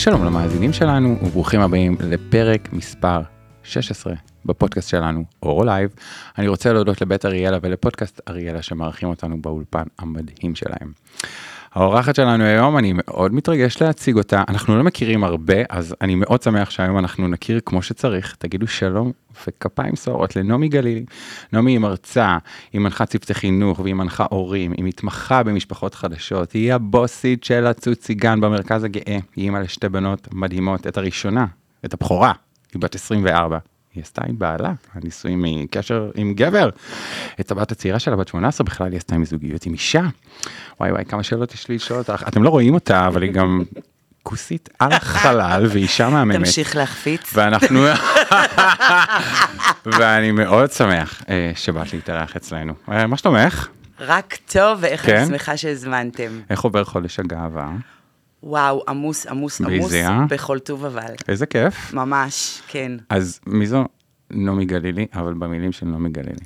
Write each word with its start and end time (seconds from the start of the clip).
שלום 0.00 0.24
למאזינים 0.24 0.72
שלנו 0.72 1.18
וברוכים 1.22 1.60
הבאים 1.60 1.96
לפרק 2.00 2.72
מספר 2.72 3.20
16 3.62 4.14
בפודקאסט 4.44 4.88
שלנו 4.88 5.24
אורו 5.42 5.64
לייב. 5.64 5.90
אני 6.38 6.48
רוצה 6.48 6.72
להודות 6.72 7.00
לבית 7.00 7.24
אריאלה 7.24 7.58
ולפודקאסט 7.62 8.20
אריאלה 8.28 8.62
שמארחים 8.62 9.08
אותנו 9.08 9.42
באולפן 9.42 9.82
המדהים 9.98 10.54
שלהם. 10.54 10.92
האורחת 11.74 12.14
שלנו 12.14 12.44
היום, 12.44 12.78
אני 12.78 12.92
מאוד 12.94 13.34
מתרגש 13.34 13.82
להציג 13.82 14.16
אותה, 14.16 14.42
אנחנו 14.48 14.76
לא 14.76 14.84
מכירים 14.84 15.24
הרבה, 15.24 15.54
אז 15.68 15.94
אני 16.00 16.14
מאוד 16.14 16.42
שמח 16.42 16.70
שהיום 16.70 16.98
אנחנו 16.98 17.28
נכיר 17.28 17.60
כמו 17.66 17.82
שצריך. 17.82 18.36
תגידו 18.38 18.66
שלום 18.66 19.12
וכפיים 19.46 19.96
סוערות 19.96 20.36
לנעמי 20.36 20.68
גלילי. 20.68 21.04
נעמי 21.52 21.72
היא 21.72 21.78
מרצה, 21.78 22.38
היא 22.72 22.80
מנחה 22.80 23.06
צוותי 23.06 23.34
חינוך 23.34 23.80
והיא 23.80 23.94
מנחה 23.94 24.26
הורים, 24.30 24.72
היא 24.76 24.84
מתמחה 24.84 25.42
במשפחות 25.42 25.94
חדשות, 25.94 26.52
היא 26.52 26.74
הבוסית 26.74 27.44
של 27.44 27.66
הצ'וצ'יגן 27.66 28.40
במרכז 28.40 28.84
הגאה, 28.84 29.18
היא 29.36 29.44
אימא 29.44 29.58
לשתי 29.58 29.88
בנות 29.88 30.28
מדהימות, 30.34 30.86
את 30.86 30.98
הראשונה, 30.98 31.46
את 31.84 31.94
הבכורה, 31.94 32.32
היא 32.72 32.82
בת 32.82 32.94
24. 32.94 33.58
היא 33.94 34.02
עשתה 34.02 34.22
עם 34.28 34.38
בעלה, 34.38 34.72
הנישואים 34.94 35.44
מקשר 35.46 36.10
עם 36.14 36.34
גבר. 36.34 36.68
את 37.40 37.50
הבת 37.50 37.72
הצעירה 37.72 37.98
שלה, 37.98 38.16
בת 38.16 38.28
18 38.28 38.64
בכלל, 38.64 38.90
היא 38.90 38.96
עשתה 38.96 39.14
עם 39.14 39.24
זוגיות 39.24 39.66
עם 39.66 39.72
אישה. 39.72 40.02
וואי 40.80 40.92
וואי, 40.92 41.04
כמה 41.04 41.22
שאלות 41.22 41.54
יש 41.54 41.68
לי 41.68 41.74
לשאול 41.74 41.98
אותך. 41.98 42.24
אתם 42.28 42.42
לא 42.42 42.48
רואים 42.48 42.74
אותה, 42.74 43.06
אבל 43.06 43.22
היא 43.22 43.32
גם 43.32 43.62
כוסית 44.22 44.68
על 44.78 44.92
החלל, 44.92 45.66
ואישה 45.70 46.08
מהממת. 46.08 46.36
תמשיך 46.36 46.76
להחפיץ. 46.76 47.30
ואנחנו... 47.34 47.84
ואני 49.86 50.32
מאוד 50.32 50.72
שמח 50.72 51.22
אה, 51.28 51.52
שבאת 51.54 51.92
להתארח 51.92 52.36
אצלנו. 52.36 52.72
אה, 52.92 53.06
מה 53.06 53.16
שלומך? 53.16 53.68
רק 54.00 54.36
טוב, 54.52 54.78
ואיך 54.82 55.06
כן? 55.06 55.16
אני 55.16 55.26
שמחה 55.26 55.56
שהזמנתם. 55.56 56.40
איך 56.50 56.60
עובר 56.60 56.84
חודש 56.84 57.18
הגאווה? 57.18 57.70
וואו, 58.42 58.82
עמוס, 58.88 59.26
עמוס, 59.26 59.60
עמוס, 59.60 59.72
ביזי, 59.72 60.04
אה? 60.04 60.26
בכל 60.28 60.58
טוב 60.58 60.84
אבל. 60.84 61.14
איזה 61.28 61.46
כיף. 61.46 61.94
ממש, 61.94 62.62
כן. 62.68 62.92
אז 63.08 63.40
מי 63.46 63.66
זו 63.66 63.84
נעמי 64.30 64.64
גלילי, 64.64 65.06
אבל 65.14 65.34
במילים 65.34 65.72
של 65.72 65.86
נעמי 65.86 66.10
גלילי. 66.10 66.44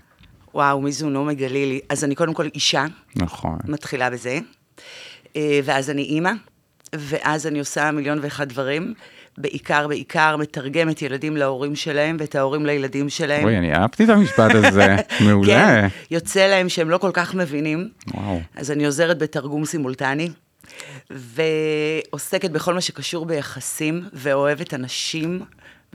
וואו, 0.55 0.81
מי 0.81 0.93
זו 0.93 1.11
נעמי 1.11 1.35
גלילי? 1.35 1.81
אז 1.89 2.05
אני 2.05 2.15
קודם 2.15 2.35
כל 2.35 2.49
אישה, 2.55 2.85
נכון. 3.17 3.59
מתחילה 3.65 4.11
בזה, 4.11 4.39
אה, 5.37 5.61
ואז 5.65 5.91
אני 5.91 6.03
אימא, 6.03 6.33
ואז 6.95 7.47
אני 7.47 7.59
עושה 7.59 7.91
מיליון 7.91 8.19
ואחד 8.23 8.49
דברים. 8.49 8.95
בעיקר, 9.39 9.89
בעיקר 9.89 10.37
מתרגמת 10.37 11.03
ילדים 11.03 11.37
להורים 11.37 11.77
שלהם, 11.77 12.17
ואת 12.21 12.35
ההורים 12.35 12.67
לילדים 12.67 13.09
שלהם. 13.09 13.45
אוי, 13.45 13.59
אני 13.59 13.75
אהבתי 13.75 14.05
את 14.05 14.09
המשפט 14.09 14.55
הזה, 14.55 14.97
מעולה. 15.27 15.55
כן, 15.55 15.89
יוצא 16.11 16.47
להם 16.47 16.69
שהם 16.69 16.91
לא 16.91 16.99
כל 16.99 17.11
כך 17.13 17.35
מבינים. 17.35 17.89
וואו. 18.15 18.41
אז 18.57 18.71
אני 18.71 18.87
עוזרת 18.87 19.19
בתרגום 19.19 19.65
סימולטני, 19.65 20.31
ועוסקת 21.11 22.51
בכל 22.51 22.75
מה 22.75 22.81
שקשור 22.81 23.27
ביחסים, 23.27 24.03
ואוהבת 24.13 24.75
אנשים, 24.75 25.41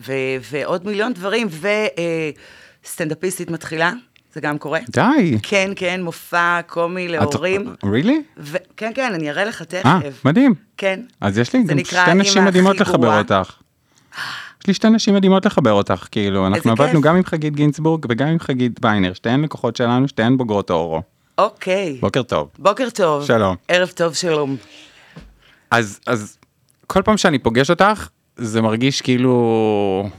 ו- 0.07 0.13
ועוד 0.51 0.85
מיליון 0.85 1.13
דברים, 1.13 1.47
וסטנדאפיסטית 2.83 3.49
מתחילה, 3.51 3.91
זה 4.33 4.41
גם 4.41 4.57
קורה. 4.57 4.79
די. 4.89 5.37
כן, 5.43 5.71
כן, 5.75 6.01
מופע 6.03 6.59
קומי 6.67 7.07
להורים. 7.07 7.75
רילי? 7.91 8.21
ו- 8.37 8.57
כן, 8.77 8.91
כן, 8.95 9.13
אני 9.13 9.29
אראה 9.29 9.45
לך 9.45 9.63
תכף. 9.63 9.85
אה, 9.85 9.99
מדהים. 10.25 10.53
כן. 10.77 10.99
אז 11.21 11.37
יש 11.37 11.53
לי 11.53 11.63
גם 11.63 11.79
שתי 11.85 12.13
נשים 12.15 12.45
מדהימות 12.45 12.79
לחבר. 12.79 13.17
אותך. 13.17 13.51
יש 14.61 14.67
לי 14.67 14.73
שתי 14.73 14.89
נשים 14.89 15.15
מדהימות 15.15 15.45
לחבר 15.45 15.71
אותך, 15.71 16.07
כאילו, 16.11 16.47
אנחנו. 16.47 16.71
עבדנו 16.71 17.01
גם 17.01 17.15
עם 17.15 17.25
חגית 17.25 17.55
גינצבורג 17.55 18.05
וגם 18.09 18.27
עם 18.27 18.39
חגית 18.39 18.79
ביינר, 18.79 19.13
שתיהן 19.13 19.41
לקוחות 19.41 19.75
שלנו, 19.75 20.07
שתיהן 20.07 20.37
בוגרות 20.37 20.71
אורו. 20.71 21.01
אוקיי. 21.37 21.97
בוקר 22.01 22.23
טוב. 22.23 22.49
בוקר 22.59 22.89
טוב. 22.89 23.25
שלום. 23.25 23.55
ערב 23.67 23.89
טוב, 23.89 24.13
שלום. 24.13 24.57
אז, 25.71 25.99
אז 26.07 26.37
כל 26.87 27.01
פעם 27.01 27.17
שאני 27.17 27.39
פוגש 27.39 27.69
אותך, 27.69 28.09
זה 28.35 28.61
מרגיש 28.61 29.01
כאילו... 29.01 30.09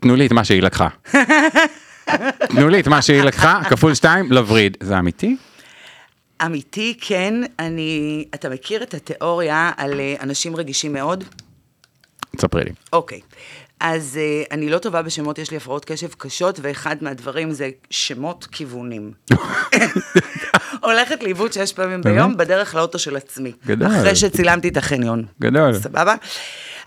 תנו 0.00 0.16
לי 0.16 0.26
את 0.26 0.32
מה 0.32 0.44
שהיא 0.44 0.62
לקחה. 0.62 0.88
תנו 2.50 2.68
לי 2.68 2.80
את 2.80 2.88
מה 2.88 3.02
שהיא 3.02 3.22
לקחה, 3.22 3.60
כפול 3.70 3.94
שתיים, 3.94 4.32
לווריד. 4.32 4.76
זה 4.80 4.98
אמיתי? 4.98 5.36
אמיתי, 6.44 6.96
כן, 7.00 7.34
אני... 7.58 8.24
אתה 8.34 8.48
מכיר 8.48 8.82
את 8.82 8.94
התיאוריה 8.94 9.70
על 9.76 10.00
אה, 10.00 10.14
אנשים 10.20 10.56
רגישים 10.56 10.92
מאוד? 10.92 11.24
תספרי 12.36 12.64
לי. 12.64 12.70
אוקיי. 12.92 13.20
אז 13.80 14.18
uh, 14.18 14.48
אני 14.50 14.70
לא 14.70 14.78
טובה 14.78 15.02
בשמות, 15.02 15.38
יש 15.38 15.50
לי 15.50 15.56
הפרעות 15.56 15.84
קשב 15.84 16.08
קשות, 16.18 16.58
ואחד 16.62 16.96
מהדברים 17.00 17.50
זה 17.50 17.70
שמות 17.90 18.46
כיוונים. 18.52 19.12
הולכת 20.82 21.22
לאיבוד 21.22 21.52
שש 21.52 21.72
פעמים? 21.72 22.02
ביום 22.02 22.36
בדרך 22.36 22.74
לאוטו 22.74 22.98
של 22.98 23.16
עצמי. 23.16 23.52
גדול. 23.66 23.88
אחרי 23.88 24.16
שצילמתי 24.16 24.68
את 24.68 24.76
החניון. 24.76 25.24
גדול. 25.40 25.74
סבבה? 25.74 26.14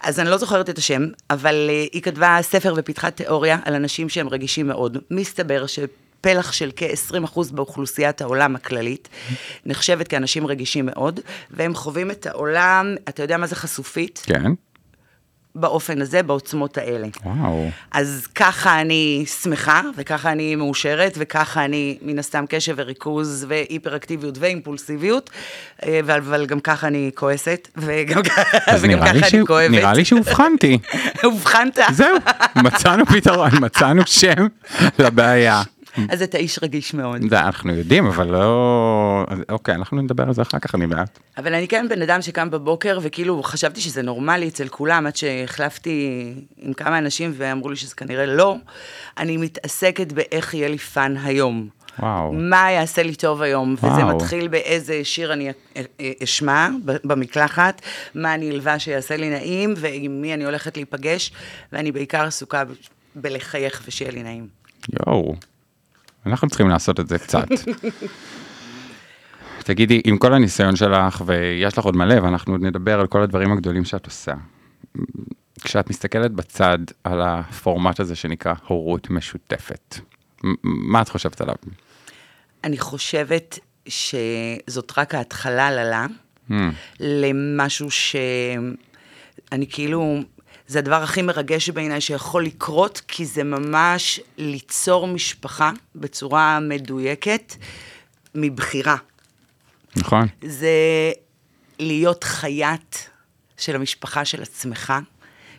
אז 0.04 0.20
אני 0.20 0.30
לא 0.30 0.38
זוכרת 0.38 0.70
את 0.70 0.78
השם, 0.78 1.02
אבל 1.30 1.70
uh, 1.70 1.90
היא 1.94 2.02
כתבה 2.02 2.38
ספר 2.42 2.74
ופיתחה 2.78 3.12
תיאוריה 3.12 3.58
על 3.66 3.74
אנשים 3.74 4.10
שהם 4.10 4.30
רגישים 4.30 4.68
מאוד. 4.68 4.98
מסתבר 5.12 5.66
שפלח 5.68 6.52
של 6.52 6.72
כ-20% 6.76 7.40
באוכלוסיית 7.52 8.22
העולם 8.22 8.56
הכללית 8.56 9.10
נחשבת 9.66 10.08
כאנשים 10.08 10.48
רגישים 10.48 10.86
מאוד, 10.86 11.20
והם 11.52 11.76
חווים 11.76 12.12
את 12.12 12.26
העולם, 12.26 12.96
אתה 13.10 13.24
יודע 13.24 13.38
מה 13.38 13.48
זה 13.48 13.56
חשופית? 13.56 14.22
כן? 14.26 14.52
באופן 15.56 16.02
הזה, 16.02 16.24
בעוצמות 16.24 16.78
האלה. 16.78 17.08
וואו. 17.26 17.70
אז 17.92 18.28
ככה 18.36 18.82
אני 18.82 19.26
שמחה, 19.42 19.82
וככה 19.96 20.32
אני 20.32 20.56
מאושרת, 20.56 21.14
וככה 21.18 21.66
אני, 21.66 21.98
מן 22.02 22.20
הסתם, 22.20 22.46
קשב 22.50 22.74
וריכוז, 22.78 23.46
והיפראקטיביות 23.50 24.38
ואימפולסיביות, 24.38 25.30
אה, 25.86 26.00
אבל, 26.00 26.46
גם 26.46 26.60
ככה 26.60 26.88
אני 26.88 27.12
כועסת, 27.16 27.68
וגם, 27.78 28.22
וגם 28.82 29.00
ככה 29.00 29.28
אני 29.38 29.46
כואבת. 29.48 29.72
נראה 29.72 29.94
לי 29.94 30.06
שאובחנתי. 30.06 30.78
אובחנת. 31.24 31.80
זהו, 31.92 32.18
מצאנו 32.56 33.06
פתרון, 33.06 33.50
מצאנו 33.62 34.02
שם 34.06 34.48
לבעיה. 35.00 35.62
אז 36.10 36.22
אתה 36.22 36.38
איש 36.38 36.60
רגיש 36.64 36.94
מאוד. 36.94 37.22
זה 37.30 37.40
אנחנו 37.40 37.74
יודעים, 37.74 38.06
אבל 38.06 38.28
לא... 38.28 39.26
אוקיי, 39.50 39.76
אנחנו 39.76 40.02
נדבר 40.02 40.24
על 40.24 40.34
זה 40.34 40.42
אחר 40.42 40.60
כך, 40.60 40.76
אני 40.76 40.88
בעד. 40.88 41.10
אבל 41.38 41.54
אני 41.54 41.68
כן 41.68 41.86
בן 41.90 42.02
אדם 42.02 42.22
שקם 42.22 42.50
בבוקר, 42.50 43.00
וכאילו 43.02 43.44
חשבתי 43.44 43.82
שזה 43.82 44.02
נורמלי 44.02 44.48
אצל 44.48 44.68
כולם, 44.68 45.08
עד 45.08 45.16
שהחלפתי 45.16 46.34
עם 46.58 46.74
כמה 46.74 46.98
אנשים 46.98 47.34
ואמרו 47.38 47.70
לי 47.70 47.76
שזה 47.76 47.96
כנראה 47.96 48.26
לא. 48.26 48.56
אני 49.18 49.38
מתעסקת 49.38 50.12
באיך 50.12 50.54
יהיה 50.54 50.68
לי 50.70 50.78
פאן 50.78 51.18
היום. 51.24 51.68
וואו. 52.00 52.34
מה 52.34 52.72
יעשה 52.72 53.04
לי 53.04 53.16
טוב 53.16 53.42
היום, 53.42 53.74
וזה 53.74 53.88
וואו. 53.88 54.16
מתחיל 54.16 54.48
באיזה 54.48 55.00
שיר 55.04 55.34
אני 55.34 55.52
אשמע 56.24 56.70
במקלחת, 56.84 57.82
מה 58.16 58.34
אני 58.34 58.52
אלבש 58.52 58.84
שיעשה 58.84 59.18
לי 59.18 59.30
נעים, 59.30 59.74
ועם 59.78 60.22
מי 60.22 60.34
אני 60.34 60.46
הולכת 60.46 60.78
להיפגש, 60.78 61.32
ואני 61.74 61.92
בעיקר 61.92 62.26
עסוקה 62.26 62.64
בלחייך 63.16 63.84
ושיהיה 63.88 64.12
לי 64.12 64.24
נעים. 64.24 64.48
יואו, 65.08 65.36
אנחנו 66.26 66.48
צריכים 66.50 66.70
לעשות 66.70 67.00
את 67.00 67.08
זה 67.08 67.20
קצת. 67.20 67.48
תגידי, 69.64 70.02
עם 70.06 70.18
כל 70.18 70.34
הניסיון 70.34 70.76
שלך, 70.76 71.24
ויש 71.26 71.78
לך 71.78 71.86
עוד 71.86 71.96
מלא, 71.96 72.22
ואנחנו 72.22 72.54
עוד 72.54 72.62
נדבר 72.62 73.00
על 73.00 73.08
כל 73.08 73.22
הדברים 73.22 73.52
הגדולים 73.52 73.86
שאת 73.86 74.06
עושה. 74.06 74.34
כשאת 75.64 75.90
מסתכלת 75.90 76.32
בצד 76.32 76.78
על 77.04 77.22
הפורמט 77.22 78.00
הזה 78.00 78.16
שנקרא 78.16 78.54
הורות 78.68 79.10
משותפת, 79.10 79.96
מה 80.64 81.02
את 81.02 81.10
חושבת 81.10 81.42
עליו? 81.42 81.56
אני 82.64 82.78
חושבת 82.78 83.60
שזאת 83.88 84.98
רק 84.98 85.16
ההתחלה 85.16 85.72
ללה, 85.72 86.06
Hmm. 86.52 86.54
למשהו 87.00 87.92
שאני 87.92 89.68
כאילו, 89.70 90.20
זה 90.72 90.80
הדבר 90.80 91.04
הכי 91.04 91.22
מרגש 91.22 91.70
בעיניי 91.70 92.02
שיכול 92.02 92.46
לקרות, 92.46 93.02
כי 93.08 93.26
זה 93.26 93.44
ממש 93.44 94.20
ליצור 94.38 95.08
משפחה 95.08 95.72
בצורה 95.96 96.60
מדויקת, 96.60 97.56
מבחירה. 98.36 98.96
נכון? 99.96 100.28
זה 100.42 100.72
להיות 101.80 102.24
חייט 102.24 102.96
של 103.58 103.76
המשפחה 103.76 104.26
של 104.26 104.42
עצמך, 104.42 104.94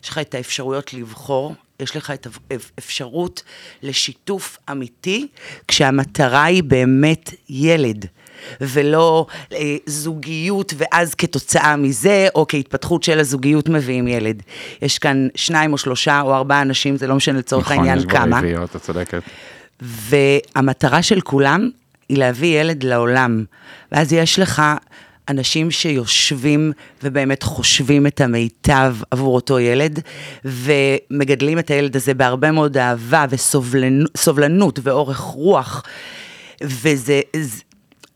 יש 0.05 0.09
לך 0.09 0.19
את 0.19 0.35
האפשרויות 0.35 0.95
לבחור, 0.95 1.55
יש 1.81 1.97
לך 1.97 2.11
את 2.11 2.27
האפשרות 2.51 3.43
לשיתוף 3.83 4.59
אמיתי, 4.71 5.29
כשהמטרה 5.69 6.45
היא 6.45 6.63
באמת 6.63 7.31
ילד. 7.49 8.07
ולא 8.61 9.27
אה, 9.53 9.77
זוגיות, 9.87 10.75
ואז 10.77 11.15
כתוצאה 11.15 11.77
מזה, 11.77 12.29
או 12.35 12.47
כהתפתחות 12.49 13.03
של 13.03 13.19
הזוגיות 13.19 13.69
מביאים 13.69 14.09
ילד. 14.09 14.43
יש 14.83 14.99
כאן 14.99 15.29
שניים 15.35 15.73
או 15.73 15.79
שלושה 15.79 16.21
או 16.21 16.35
ארבעה 16.35 16.63
אנשים, 16.63 16.97
זה 16.97 17.07
לא 17.07 17.15
משנה 17.15 17.39
לצורך 17.39 17.65
נכון, 17.65 17.77
העניין 17.77 17.99
יש 17.99 18.05
בו 18.05 18.11
כמה. 18.11 18.39
רביעיות, 18.39 18.77
את 18.77 18.83
צודקת. 18.83 19.23
והמטרה 19.81 21.03
של 21.03 21.21
כולם 21.21 21.71
היא 22.09 22.19
להביא 22.19 22.61
ילד 22.61 22.83
לעולם. 22.83 23.45
ואז 23.93 24.13
יש 24.13 24.39
לך 24.39 24.63
אנשים 25.29 25.71
שיושבים 25.71 26.73
ובאמת 27.03 27.43
חושבים 27.43 28.07
את 28.07 28.21
המיטב 28.21 28.97
עבור 29.11 29.35
אותו 29.35 29.59
ילד, 29.59 30.01
ומגדלים 30.45 31.59
את 31.59 31.71
הילד 31.71 31.97
הזה 31.97 32.15
בהרבה 32.15 32.51
מאוד 32.51 32.77
אהבה 32.77 33.25
וסובלנות 33.31 34.79
ואורך 34.83 35.19
רוח. 35.19 35.83
וזה... 36.63 37.21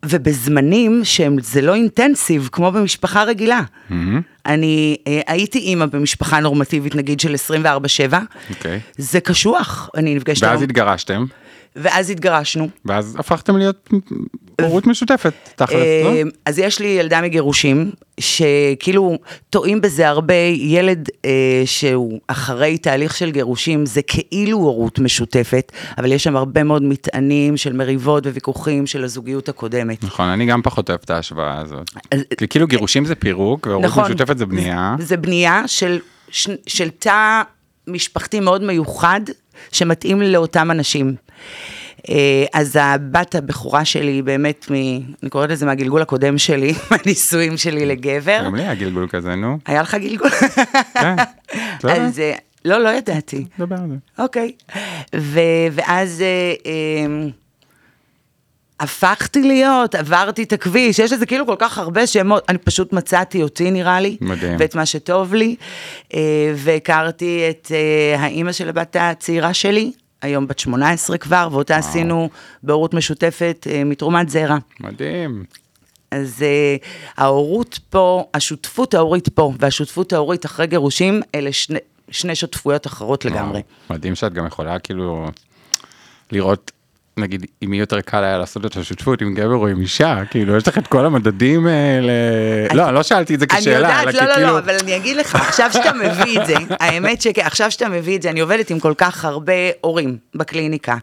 ובזמנים 0.05 1.01
שהם, 1.05 1.37
זה 1.43 1.63
לא 1.63 1.75
אינטנסיב, 1.75 2.49
כמו 2.53 2.73
במשפחה 2.73 3.25
רגילה. 3.25 3.61
Mm-hmm. 3.91 3.95
אני 4.47 4.97
אה, 5.07 5.21
הייתי 5.27 5.59
אימא 5.59 5.87
במשפחה 5.87 6.41
נורמטיבית, 6.41 6.95
נגיד 6.95 7.21
של 7.21 7.35
24-7. 8.11 8.15
אוקיי. 8.51 8.81
זה 8.99 9.21
קשוח, 9.21 9.91
אני 9.97 10.15
נפגשת... 10.15 10.43
ואז 10.43 10.53
היום- 10.53 10.63
התגרשתם, 10.63 11.25
ואז 11.77 12.11
התגרשנו. 12.11 12.69
ואז 12.85 13.17
הפכתם 13.19 13.57
להיות 13.57 13.89
הורות 14.63 14.87
משותפת, 14.87 15.33
תכלס, 15.57 15.71
לא? 16.05 16.11
אה, 16.11 16.23
אז 16.45 16.59
יש 16.59 16.81
לי 16.81 16.87
ילדה 16.87 17.21
מגירושים, 17.23 17.91
שכאילו 18.21 19.19
טועים 19.51 19.81
בזה 19.81 20.09
הרבה, 20.09 20.35
ילד 20.57 21.09
אה, 21.25 21.31
שהוא 21.65 22.21
אחרי 22.27 22.79
תהליך 22.79 23.17
של 23.17 23.31
גירושים, 23.31 23.87
זה 23.87 24.01
כאילו 24.03 24.59
הורות 24.59 24.99
משותפת, 24.99 25.73
אבל 25.99 26.13
יש 26.13 26.25
שם 26.25 26.37
הרבה 26.37 26.63
מאוד 26.63 26.83
מטענים 26.83 27.57
של 27.57 27.73
מריבות 27.73 28.27
וויכוחים 28.27 28.87
של 28.87 29.05
הזוגיות 29.05 29.49
הקודמת. 29.49 30.05
נכון, 30.05 30.29
אני 30.29 30.47
גם 30.47 30.63
פחות 30.63 30.91
אוהב 30.91 31.01
את 31.05 31.11
ההשוואה 31.11 31.61
הזאת. 31.61 31.91
אז- 32.11 32.21
כי 32.39 32.49
כאילו 32.49 32.67
גירושים 32.67 33.05
זה 33.05 33.15
פירוק, 33.15 33.67
והורות 33.67 33.85
נכון. 33.85 34.05
משותפת 34.05 34.39
זה 34.39 34.47
בנייה. 34.47 34.97
זה 34.99 35.17
בנייה 35.17 35.63
של, 35.67 35.99
ש- 36.31 36.49
של 36.67 36.89
תא 36.91 37.43
משפחתי 37.89 38.41
מאוד 38.41 38.63
מיוחד, 38.63 39.21
שמתאים 39.73 40.23
לאותם 40.23 40.71
אנשים. 40.71 41.15
אה, 42.11 42.45
אז 42.53 42.79
הבת 42.81 43.35
הבכורה 43.35 43.85
שלי 43.85 44.11
היא 44.11 44.23
באמת, 44.23 44.71
מ, 44.71 44.75
אני 45.23 45.31
קוראת 45.31 45.51
לזה 45.51 45.67
מהגלגול 45.67 46.03
הקודם 46.03 46.39
שלי, 46.39 46.75
מהנישואים 46.91 47.57
שלי 47.57 47.87
לגבר. 47.87 48.43
גם 48.45 48.55
לי 48.55 48.63
היה 48.63 48.75
גלגול 48.75 49.09
כזה, 49.09 49.35
נו. 49.35 49.59
היה 49.67 49.83
לך 49.83 49.95
גלגול? 49.95 50.31
כן. 50.95 51.17
לא. 51.85 51.91
אז 51.91 52.21
אה, 52.21 52.33
לא, 52.65 52.79
לא 52.79 52.89
ידעתי. 52.89 53.45
דבר 53.59 53.77
על 53.77 53.89
זה. 53.89 54.23
אוקיי. 54.23 54.53
ואז 55.73 56.23
אה, 56.23 56.55
אה, 56.67 57.29
הפכתי 58.81 59.43
להיות, 59.43 59.95
עברתי 59.95 60.43
את 60.43 60.53
הכביש, 60.53 60.99
יש 60.99 61.13
לזה 61.13 61.27
כאילו 61.27 61.47
כל 61.47 61.55
כך 61.59 61.79
הרבה 61.79 62.07
שמות, 62.07 62.45
אני 62.49 62.59
פשוט 62.59 62.93
מצאתי 62.93 63.43
אותי 63.43 63.71
נראה 63.71 64.01
לי, 64.01 64.17
מדהים. 64.21 64.57
ואת 64.59 64.75
מה 64.75 64.87
שטוב 64.87 65.35
לי, 65.35 65.57
והכרתי 66.55 67.47
את 67.51 67.73
האימא 68.19 68.53
של 68.53 68.69
הבת 68.69 68.97
הצעירה 69.01 69.55
שלי, 69.55 69.93
היום 70.23 70.47
בת 70.47 70.59
18 70.59 71.19
כבר, 71.19 71.49
ואותה 71.53 71.77
עשינו 71.77 72.29
בהורות 72.63 72.95
משותפת 72.95 73.67
אה, 73.71 73.85
מתרומת 73.85 74.29
זרע. 74.29 74.57
מדהים. 74.81 75.45
אז 76.11 76.43
uh, 76.43 76.85
ההורות 77.17 77.79
פה, 77.91 78.25
השותפות 78.35 78.95
ההורית 78.95 79.29
פה 79.29 79.53
והשותפות 79.59 80.13
ההורית 80.13 80.47
אחרי 80.47 80.67
גירושים, 80.67 81.23
אלה 81.35 81.53
שני, 81.53 81.79
שני 82.11 82.35
שותפויות 82.35 82.87
אחרות 82.87 83.25
לגמרי. 83.25 83.61
וואו, 83.61 83.99
מדהים 83.99 84.15
שאת 84.15 84.33
גם 84.33 84.47
יכולה 84.47 84.79
כאילו 84.79 85.27
לראות, 86.33 86.73
נגיד, 87.19 87.47
אם 87.65 87.73
יהיה 87.73 87.83
יותר 87.83 88.01
קל 88.01 88.25
היה 88.25 88.39
לעשות 88.39 88.67
את 88.67 88.77
השותפות 88.77 89.23
עם 89.23 89.35
גבר 89.35 89.55
או 89.55 89.69
עם 89.69 89.81
אישה, 89.81 90.23
כאילו, 90.31 90.57
יש 90.57 90.69
לך 90.69 90.79
את 90.79 90.87
כל 90.87 91.07
המדדים 91.07 91.67
האלה. 91.67 92.13
לא, 92.75 92.91
לא 92.91 93.03
שאלתי 93.03 93.35
את 93.35 93.41
זה 93.41 93.47
אני 93.51 93.61
כשאלה, 93.61 93.77
יודעת, 93.77 94.15
אלא 94.15 94.23
לא, 94.23 94.29
לא, 94.29 94.35
כאילו... 94.35 94.47
לא, 94.49 94.59
אבל 94.59 94.75
אני 94.83 94.97
אגיד 94.97 95.17
לך, 95.17 95.35
עכשיו 95.35 95.71
שאתה 95.73 95.93
מביא 95.93 96.41
את 96.41 96.47
זה, 96.47 96.55
האמת 96.81 97.23
שעכשיו 97.23 97.71
שאתה 97.71 97.89
מביא 97.89 98.17
את 98.17 98.23
זה, 98.23 98.31
אני 98.31 98.41
עובדת 98.41 98.71
עם 98.71 98.81
כל 98.81 98.95
כך 98.97 99.25
הרבה 99.25 99.53
הורים 99.81 100.17
בקליניקה, 100.35 100.97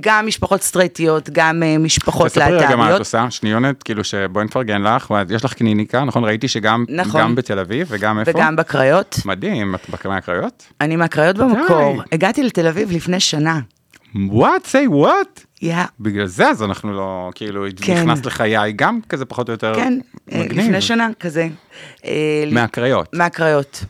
גם 0.00 0.26
משפחות 0.26 0.62
סטרייטיות, 0.62 1.30
גם 1.32 1.62
אה, 1.62 1.78
משפחות 1.78 2.26
תספרי 2.26 2.44
רגע 2.44 2.58
מה 2.58 2.64
את 2.64 2.78
להט"ביות. 2.78 2.98
עושה, 2.98 3.26
שניונת, 3.30 3.82
כאילו 3.82 4.04
שבואי 4.04 4.44
נפרגן 4.44 4.82
לך, 4.82 5.14
יש 5.30 5.44
לך 5.44 5.54
קליניקה, 5.54 6.04
נכון? 6.04 6.24
ראיתי 6.24 6.48
שגם 6.48 6.84
נכון. 6.88 7.20
גם 7.20 7.34
בתל 7.34 7.58
אביב 7.58 7.86
וגם 7.90 8.18
איפה? 8.18 8.30
וגם 8.30 8.56
בקריות. 8.56 9.20
מדהים, 9.24 9.74
את 9.74 9.90
בקרמה 9.90 10.16
הקריות? 10.16 10.66
אני 10.80 10.96
מהקריות 10.96 11.38
במקור. 11.38 12.02
הגעתי 12.12 12.42
לתל 12.42 12.66
אביב 12.66 12.92
לפני 12.92 13.20
שנה. 13.20 13.60
What? 14.30 14.66
say 14.66 14.88
what? 15.04 15.44
יא, 15.62 15.76
בגלל 16.00 16.26
זה 16.26 16.48
אז 16.48 16.62
אנחנו 16.62 16.92
לא, 16.92 17.30
כאילו, 17.34 17.64
כן. 17.82 17.94
נכנס 17.94 18.24
לחיי 18.24 18.72
גם 18.72 19.00
כזה 19.08 19.24
פחות 19.24 19.48
או 19.48 19.52
יותר 19.52 19.74
כן, 19.74 19.98
אה, 20.32 20.40
מגניב. 20.44 20.64
לפני 20.64 20.80
שנה 20.80 21.08
כזה. 21.20 21.48
אה, 22.04 22.44
מהקריות. 22.52 23.14
מהקריות. 23.14 23.84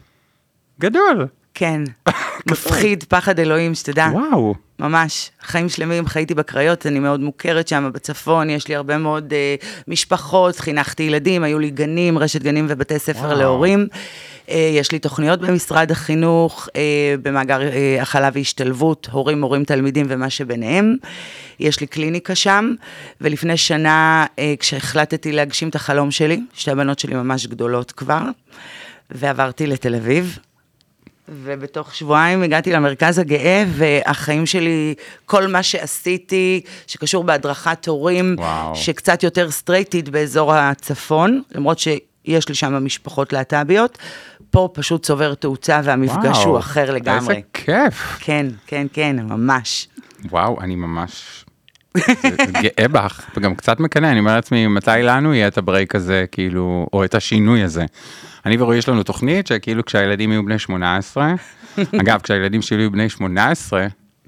גדול. 0.81 1.26
כן, 1.55 1.82
מפחיד, 2.51 3.05
פחד 3.09 3.41
אלוהים, 3.41 3.75
שתדע. 3.75 4.09
וואו. 4.13 4.55
ממש, 4.79 5.31
חיים 5.43 5.69
שלמים, 5.69 6.07
חייתי 6.07 6.35
בקריות, 6.35 6.87
אני 6.87 6.99
מאוד 6.99 7.21
מוכרת 7.21 7.69
שם 7.69 7.91
בצפון, 7.95 8.51
יש 8.51 8.69
לי 8.69 8.75
הרבה 8.77 8.99
מאוד 8.99 9.33
אה, 9.33 9.55
משפחות, 9.89 10.59
חינכתי 10.59 11.03
ילדים, 11.03 11.43
היו 11.45 11.59
לי 11.59 11.71
גנים, 11.71 12.19
רשת 12.19 12.43
גנים 12.43 12.67
ובתי 12.69 12.99
ספר 12.99 13.19
וואו. 13.27 13.39
להורים. 13.39 13.89
אה, 14.51 14.71
יש 14.73 14.93
לי 14.93 14.99
תוכניות 14.99 15.41
במשרד 15.41 15.91
החינוך, 15.91 16.69
אה, 16.77 17.15
במאגר 17.23 17.63
אה, 17.63 18.03
הכלה 18.03 18.31
והשתלבות, 18.33 19.09
הורים, 19.13 19.41
מורים, 19.41 19.65
תלמידים 19.65 20.07
ומה 20.09 20.31
שביניהם. 20.31 20.97
יש 21.61 21.81
לי 21.81 21.87
קליניקה 21.87 22.35
שם, 22.35 22.75
ולפני 23.21 23.57
שנה, 23.57 24.27
אה, 24.39 24.55
כשהחלטתי 24.59 25.33
להגשים 25.33 25.69
את 25.69 25.75
החלום 25.75 26.11
שלי, 26.11 26.41
שתי 26.55 26.71
הבנות 26.71 26.99
שלי 26.99 27.15
ממש 27.15 27.47
גדולות 27.47 27.93
כבר, 27.93 28.23
ועברתי 29.11 29.67
לתל 29.67 29.95
אביב. 29.95 30.39
ובתוך 31.28 31.94
שבועיים 31.94 32.43
הגעתי 32.43 32.73
למרכז 32.73 33.19
הגאה, 33.19 33.64
והחיים 33.69 34.46
שלי, 34.46 34.94
כל 35.26 35.46
מה 35.46 35.62
שעשיתי, 35.62 36.61
שקשור 36.87 37.25
בהדרכת 37.25 37.88
הורים, 37.88 38.34
וואו. 38.38 38.76
שקצת 38.76 39.23
יותר 39.23 39.50
סטרייטית 39.50 40.08
באזור 40.08 40.55
הצפון, 40.55 41.43
למרות 41.55 41.78
שיש 41.78 42.49
לי 42.49 42.55
שם 42.55 42.84
משפחות 42.84 43.32
להט"ביות, 43.32 43.99
פה 44.50 44.69
פשוט 44.73 45.02
צובר 45.02 45.34
תאוצה 45.34 45.81
והמפגש 45.84 46.37
וואו. 46.37 46.49
הוא 46.49 46.58
אחר 46.58 46.90
לגמרי. 46.90 47.19
איזה 47.19 47.46
כיף. 47.52 48.17
כן, 48.20 48.46
כן, 48.67 48.87
כן, 48.93 49.17
ממש. 49.23 49.88
וואו, 50.31 50.61
אני 50.61 50.75
ממש 50.75 51.44
גאה 52.63 52.89
בך, 52.89 53.21
וגם 53.37 53.55
קצת 53.55 53.81
מקנא, 53.81 54.07
אני 54.07 54.19
אומר 54.19 54.35
לעצמי, 54.35 54.67
מתי 54.67 54.91
לנו 55.03 55.35
יהיה 55.35 55.49
את 55.49 55.59
ה 55.59 55.65
break 55.65 55.94
הזה, 55.95 56.25
כאילו, 56.33 56.87
או 56.93 57.05
את 57.05 57.15
השינוי 57.15 57.63
הזה. 57.63 57.85
אני 58.47 58.57
ורועי 58.59 58.79
יש 58.79 58.89
לנו 58.89 59.03
תוכנית 59.03 59.47
שכאילו 59.47 59.85
כשהילדים 59.85 60.33
יהיו 60.33 60.45
בני 60.45 60.59
18, 60.59 61.35
אגב, 62.01 62.21
כשהילדים 62.21 62.63
שלי 62.63 62.79
יהיו 62.79 62.91
בני 62.91 63.09
18, 63.09 63.87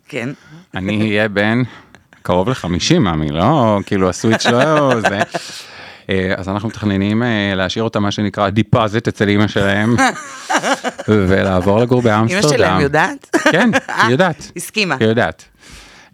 כן. 0.09 0.29
אני 0.75 1.01
אהיה 1.01 1.29
בן 1.29 1.63
קרוב 2.23 2.49
ל-50, 2.49 2.99
מאמי, 2.99 3.29
לא, 3.29 3.81
כאילו 3.87 4.09
ה 4.09 4.14
switch 4.14 4.47
לא 4.47 5.01
זה. 5.01 5.19
אה, 6.11 6.35
אז 6.37 6.49
אנחנו 6.49 6.69
מתכננים 6.69 7.23
אה, 7.23 7.53
להשאיר 7.55 7.85
אותם 7.85 8.03
מה 8.03 8.11
שנקרא 8.11 8.51
deposit 8.51 9.09
אצל 9.09 9.29
אימא 9.29 9.47
שלהם, 9.47 9.97
ולעבור 11.09 11.79
לגור 11.79 12.03
באמסטרדם. 12.03 12.45
אמא 12.49 12.57
שלהם 12.57 12.81
יודעת? 12.81 13.37
כן, 13.53 13.71
היא 14.03 14.11
יודעת. 14.11 14.53
הסכימה. 14.57 14.97
היא 15.01 15.09
יודעת. 15.09 15.45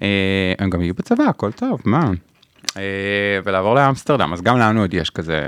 אה, 0.02 0.52
הם 0.58 0.70
גם 0.70 0.80
יהיו 0.80 0.94
בצבא, 0.94 1.24
הכל 1.24 1.52
טוב, 1.52 1.80
מה? 1.84 2.10
אה, 2.76 2.82
ולעבור 3.44 3.74
לאמסטרדם, 3.74 4.32
אז 4.32 4.42
גם 4.42 4.58
לנו 4.58 4.80
עוד 4.80 4.94
יש 4.94 5.10
כזה 5.10 5.42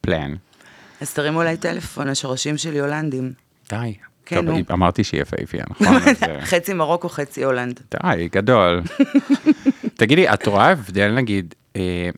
פלן. 0.00 0.34
אז 1.00 1.14
תרימו 1.14 1.42
אליי 1.42 1.56
טלפון, 1.56 2.08
השורשים 2.08 2.56
שלי 2.56 2.80
הולנדים. 2.80 3.32
די. 3.70 3.94
כן, 4.26 4.36
טוב, 4.36 4.44
נו. 4.44 4.58
אמרתי 4.72 5.04
שהיא 5.04 5.22
יפהפייה, 5.22 5.64
נכון? 5.70 5.86
אה, 6.28 6.40
חצי 6.50 6.74
מרוקו, 6.74 7.08
חצי 7.08 7.44
הולנד. 7.44 7.80
די, 7.90 8.28
גדול. 8.32 8.82
תגידי, 10.00 10.28
את 10.28 10.46
רואה 10.46 10.70
הבדל 10.70 11.10
נגיד, 11.10 11.54
אה, 11.76 12.10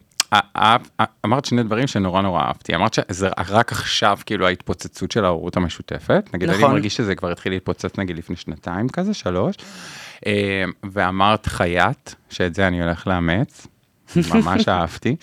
אמרת 1.25 1.45
שני 1.45 1.63
דברים 1.63 1.87
שנורא 1.87 2.23
נורא 2.23 2.43
אהבתי, 2.43 2.75
אמרת 2.75 2.95
שזה 2.95 3.29
רק 3.49 3.73
עכשיו 3.73 4.19
כאילו 4.27 4.47
ההתפוצצות 4.47 5.11
של 5.11 5.25
ההורות 5.25 5.57
המשותפת, 5.57 6.31
נגיד 6.35 6.49
אני 6.49 6.59
נכון. 6.59 6.73
מרגיש 6.73 6.97
שזה 6.97 7.15
כבר 7.15 7.31
התחיל 7.31 7.53
להתפוצץ 7.53 7.99
נגיד 7.99 8.19
לפני 8.19 8.37
שנתיים 8.37 8.89
כזה, 8.89 9.15
שלוש, 9.15 9.57
ואמרת 10.93 11.47
חייט, 11.47 12.11
שאת 12.31 12.55
זה 12.55 12.67
אני 12.67 12.83
הולך 12.83 13.07
לאמץ, 13.07 13.67
ממש 14.17 14.69
אהבתי. 14.69 15.17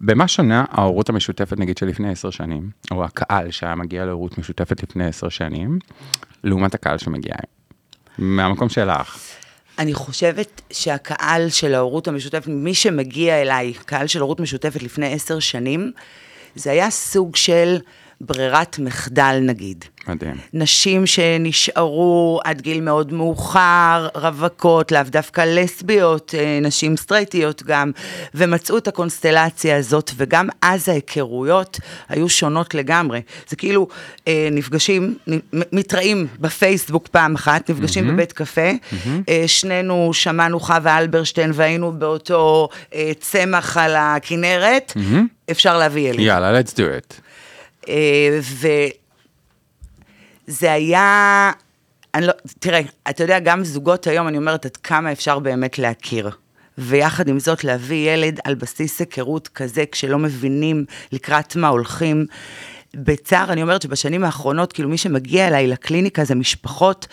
במה 0.00 0.28
שונה 0.28 0.64
ההורות 0.70 1.08
המשותפת 1.08 1.58
נגיד 1.58 1.78
שלפני 1.78 2.10
עשר 2.10 2.30
שנים, 2.30 2.70
או 2.90 3.04
הקהל 3.04 3.50
שהיה 3.50 3.74
מגיע 3.74 4.04
להורות 4.04 4.38
משותפת 4.38 4.82
לפני 4.82 5.06
עשר 5.06 5.28
שנים, 5.28 5.78
לעומת 6.44 6.74
הקהל 6.74 6.98
שמגיע? 6.98 7.34
מהמקום 8.18 8.68
שלך. 8.68 9.18
אני 9.78 9.94
חושבת 9.94 10.60
שהקהל 10.70 11.48
של 11.48 11.74
ההורות 11.74 12.08
המשותפת, 12.08 12.46
מי 12.48 12.74
שמגיע 12.74 13.42
אליי, 13.42 13.72
קהל 13.72 14.06
של 14.06 14.20
הורות 14.20 14.40
משותפת 14.40 14.82
לפני 14.82 15.12
עשר 15.12 15.38
שנים, 15.38 15.92
זה 16.54 16.70
היה 16.70 16.90
סוג 16.90 17.36
של 17.36 17.76
ברירת 18.20 18.78
מחדל 18.78 19.38
נגיד. 19.42 19.84
מדהים. 20.08 20.34
נשים 20.52 21.06
שנשארו 21.06 22.40
עד 22.44 22.60
גיל 22.60 22.80
מאוד 22.80 23.12
מאוחר, 23.12 24.08
רווקות, 24.14 24.92
לאו 24.92 25.02
דווקא 25.06 25.40
לסביות, 25.46 26.34
אה, 26.38 26.58
נשים 26.62 26.96
סטרייטיות 26.96 27.62
גם, 27.62 27.90
ומצאו 28.34 28.78
את 28.78 28.88
הקונסטלציה 28.88 29.76
הזאת, 29.76 30.10
וגם 30.16 30.48
אז 30.62 30.88
ההיכרויות 30.88 31.80
היו 32.08 32.28
שונות 32.28 32.74
לגמרי. 32.74 33.20
זה 33.48 33.56
כאילו 33.56 33.88
אה, 34.28 34.48
נפגשים, 34.52 35.18
מתראים 35.52 36.26
בפייסבוק 36.40 37.08
פעם 37.08 37.34
אחת, 37.34 37.70
נפגשים 37.70 38.08
בבית 38.08 38.32
קפה, 38.32 38.70
אה, 39.28 39.44
שנינו 39.46 40.10
שמענו 40.14 40.60
חווה 40.60 40.98
אלברשטיין 40.98 41.50
והיינו 41.54 41.92
באותו 41.92 42.68
אה, 42.94 43.12
צמח 43.20 43.76
על 43.76 43.94
הכנרת, 43.96 44.92
אפשר 45.50 45.78
להביא 45.78 46.08
ילד. 46.10 46.20
יאללה, 46.20 46.60
let's 46.60 46.72
do 46.72 46.78
it. 46.78 47.27
אה, 47.88 48.40
וזה 50.48 50.72
היה, 50.72 51.52
אני 52.14 52.26
לא, 52.26 52.32
תראה, 52.58 52.80
אתה 53.10 53.24
יודע, 53.24 53.38
גם 53.38 53.64
זוגות 53.64 54.06
היום, 54.06 54.28
אני 54.28 54.36
אומרת, 54.36 54.66
עד 54.66 54.76
כמה 54.76 55.12
אפשר 55.12 55.38
באמת 55.38 55.78
להכיר. 55.78 56.30
ויחד 56.78 57.28
עם 57.28 57.38
זאת, 57.38 57.64
להביא 57.64 58.10
ילד 58.10 58.40
על 58.44 58.54
בסיס 58.54 59.00
היכרות 59.00 59.48
כזה, 59.48 59.84
כשלא 59.92 60.18
מבינים 60.18 60.84
לקראת 61.12 61.56
מה 61.56 61.68
הולכים, 61.68 62.26
בצער 62.94 63.52
אני 63.52 63.62
אומרת 63.62 63.82
שבשנים 63.82 64.24
האחרונות, 64.24 64.72
כאילו 64.72 64.88
מי 64.88 64.98
שמגיע 64.98 65.48
אליי 65.48 65.66
לקליניקה 65.66 66.24
זה 66.24 66.34
משפחות 66.34 67.06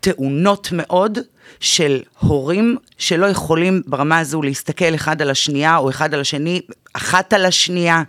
טעונות 0.00 0.68
מאוד 0.72 1.18
של 1.60 2.02
הורים 2.18 2.76
שלא 2.98 3.26
יכולים 3.26 3.82
ברמה 3.86 4.18
הזו 4.18 4.42
להסתכל 4.42 4.94
אחד 4.94 5.22
על 5.22 5.30
השנייה 5.30 5.76
או 5.76 5.90
אחד 5.90 6.14
על 6.14 6.20
השני, 6.20 6.60
אחת 6.92 7.32
על 7.32 7.44
השנייה. 7.44 8.02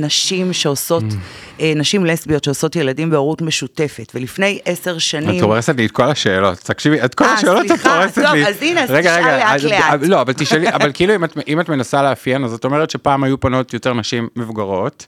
נשים 0.00 0.52
שעושות, 0.52 1.02
Mm. 1.02 1.14
אה, 1.60 1.72
נשים 1.76 2.06
לסביות 2.06 2.44
שעושות 2.44 2.76
ילדים 2.76 3.10
בהורות 3.10 3.42
משותפת, 3.42 4.12
ולפני 4.14 4.58
עשר 4.64 4.98
שנים... 4.98 5.38
את 5.38 5.42
הורסת 5.42 5.76
לי 5.76 5.86
את 5.86 5.90
כל 5.90 6.02
השאלות, 6.04 6.58
תקשיבי, 6.58 7.04
את 7.04 7.14
כל 7.14 7.24
אה, 7.24 7.32
השאלות 7.34 7.66
את 7.66 7.86
הורסת 7.86 8.18
לי. 8.32 8.46
אז 8.48 8.62
הנה, 8.62 8.80
אז 8.82 8.88
תשאל 8.90 8.96
רגע, 8.96 9.36
לאט 9.38 9.62
לאט. 9.62 10.00
לא, 10.02 10.20
אבל 10.20 10.32
תשאלי, 10.32 10.68
אבל 10.68 10.90
כאילו 10.94 11.14
אם 11.14 11.24
את- 11.24 11.38
אם 11.48 11.60
את 11.60 11.68
מנסה 11.68 12.02
לאפיין, 12.02 12.44
אז 12.44 12.54
את 12.54 12.64
אומרת 12.64 12.90
שפעם 12.90 13.24
היו 13.24 13.40
פונות 13.40 13.74
יותר 13.74 13.92
נשים 13.94 14.28
מבוגרות. 14.36 15.06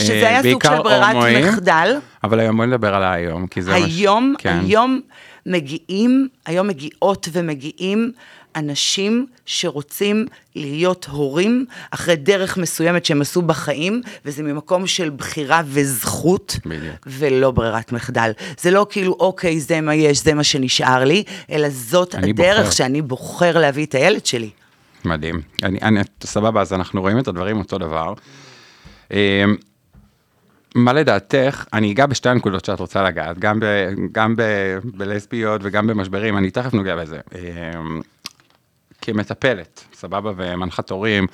שזה 0.00 0.12
אה, 0.12 0.28
היה 0.28 0.42
סוג 0.52 0.62
של 0.64 0.82
ברירת 0.82 1.16
מחדל. 1.44 1.96
אבל 2.24 2.40
היום 2.40 2.56
בוא 2.56 2.64
נדבר 2.66 2.94
על 2.94 3.02
היום, 3.04 3.46
כי 3.46 3.62
זה 3.62 3.70
מה 3.70 3.78
ש... 3.78 3.82
היום, 3.84 4.34
כן. 4.38 4.58
היום 4.66 5.00
מגיעים, 5.46 6.28
היום 6.46 6.68
מגיעות 6.68 7.28
ומגיעים 7.32 8.12
אנשים 8.56 9.26
שרוצים 9.46 10.26
להיות 10.54 11.06
הורים 11.10 11.66
אחרי 11.90 12.16
דרך 12.16 12.56
מסוימת 12.56 13.04
שהם 13.04 13.20
עשו 13.20 13.42
בחיים, 13.42 14.02
וזה 14.24 14.42
ממקום 14.42 14.86
של 14.86 15.10
בחירה 15.10 15.62
וזכות, 15.66 16.56
בדיוק. 16.66 17.06
ולא 17.06 17.50
ברירת 17.50 17.92
מחדל. 17.92 18.30
זה 18.60 18.70
לא 18.70 18.86
כאילו, 18.90 19.16
אוקיי, 19.20 19.60
זה 19.60 19.80
מה 19.80 19.94
יש, 19.94 20.24
זה 20.24 20.34
מה 20.34 20.44
שנשאר 20.44 21.04
לי, 21.04 21.22
אלא 21.50 21.68
זאת 21.68 22.14
הדרך 22.14 22.58
בוחר. 22.58 22.70
שאני 22.70 23.02
בוחר 23.02 23.58
להביא 23.58 23.86
את 23.86 23.94
הילד 23.94 24.26
שלי. 24.26 24.50
מדהים. 25.04 25.40
אני, 25.62 25.78
אני, 25.82 26.00
סבבה, 26.24 26.60
אז 26.60 26.72
אנחנו 26.72 27.00
רואים 27.00 27.18
את 27.18 27.28
הדברים 27.28 27.58
אותו 27.58 27.78
דבר. 27.78 28.14
אה, 29.12 29.44
מה 30.74 30.92
לדעתך, 30.92 31.64
אני 31.72 31.92
אגע 31.92 32.06
בשתי 32.06 32.28
הנקודות 32.28 32.64
שאת 32.64 32.80
רוצה 32.80 33.02
לגעת, 33.02 33.38
גם, 33.38 33.60
ב, 33.60 33.64
גם 34.12 34.36
ב, 34.36 34.42
בלסביות 34.84 35.60
וגם 35.64 35.86
במשברים, 35.86 36.36
אני 36.36 36.50
תכף 36.50 36.74
נוגע 36.74 36.96
בזה. 36.96 37.18
כמטפלת, 39.02 39.84
סבבה, 39.94 40.32
ומנחת 40.36 40.90
הורים, 40.90 41.26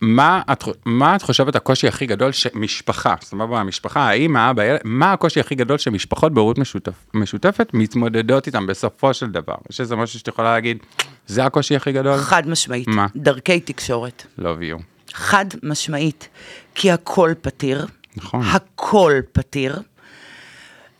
מה 0.00 0.42
את, 0.52 0.64
מה 0.84 1.16
את 1.16 1.22
חושבת 1.22 1.56
הקושי 1.56 1.88
הכי 1.88 2.06
גדול 2.06 2.32
שמשפחה, 2.32 3.14
סבבה, 3.22 3.60
המשפחה, 3.60 4.08
האמא, 4.08 4.38
האבא, 4.38 4.62
הילד, 4.62 4.80
מה 4.84 5.12
הקושי 5.12 5.40
הכי 5.40 5.54
גדול 5.54 5.78
שמשפחות 5.78 6.34
בהורות 6.34 6.58
משותף, 6.58 6.92
משותפת 7.14 7.70
מתמודדות 7.74 8.46
איתם 8.46 8.66
בסופו 8.66 9.14
של 9.14 9.26
דבר? 9.26 9.54
יש 9.70 9.80
איזה 9.80 9.96
משהו 9.96 10.18
שאת 10.18 10.28
יכולה 10.28 10.52
להגיד, 10.54 10.78
זה 11.26 11.44
הקושי 11.44 11.76
הכי 11.76 11.92
גדול? 11.92 12.16
חד 12.16 12.48
משמעית. 12.48 12.88
מה? 12.88 13.06
דרכי 13.16 13.60
תקשורת. 13.60 14.26
Love 14.38 14.42
you. 14.42 14.82
חד 15.12 15.46
משמעית, 15.62 16.28
כי 16.74 16.90
הכל 16.90 17.32
פתיר. 17.42 17.86
נכון. 18.16 18.42
הכל 18.42 19.12
פתיר. 19.32 19.78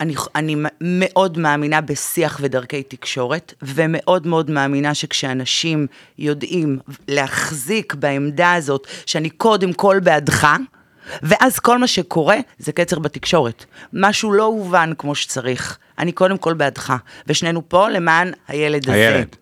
אני, 0.00 0.14
אני 0.35 0.57
מאוד 0.80 1.38
מאמינה 1.38 1.80
בשיח 1.80 2.38
ודרכי 2.42 2.83
תקשורת, 2.83 3.54
ומאוד 3.62 4.26
מאוד 4.26 4.50
מאמינה 4.50 4.95
שכשאנשים 4.95 5.87
יודעים 6.19 6.78
להחזיק 7.09 7.95
בעמדה 7.95 8.52
הזאת, 8.54 8.87
שאני 9.07 9.30
קודם 9.30 9.73
כל 9.73 10.00
בעדך, 10.02 10.49
ואז 11.23 11.59
כל 11.59 11.78
מה 11.78 11.87
שקורה 11.87 12.37
זה 12.59 12.73
קצר 12.73 12.99
בתקשורת. 12.99 13.64
משהו 13.92 14.33
לא 14.33 14.45
הובן 14.45 14.92
כמו 14.99 15.14
שצריך. 15.14 15.78
אני 15.99 16.12
קודם 16.12 16.38
כל 16.38 16.54
בעדך, 16.54 16.95
ושנינו 17.26 17.69
פה 17.69 17.88
למען 17.88 18.33
הילד 18.49 18.83
הזה. 18.83 18.92
הילד. 18.92 19.37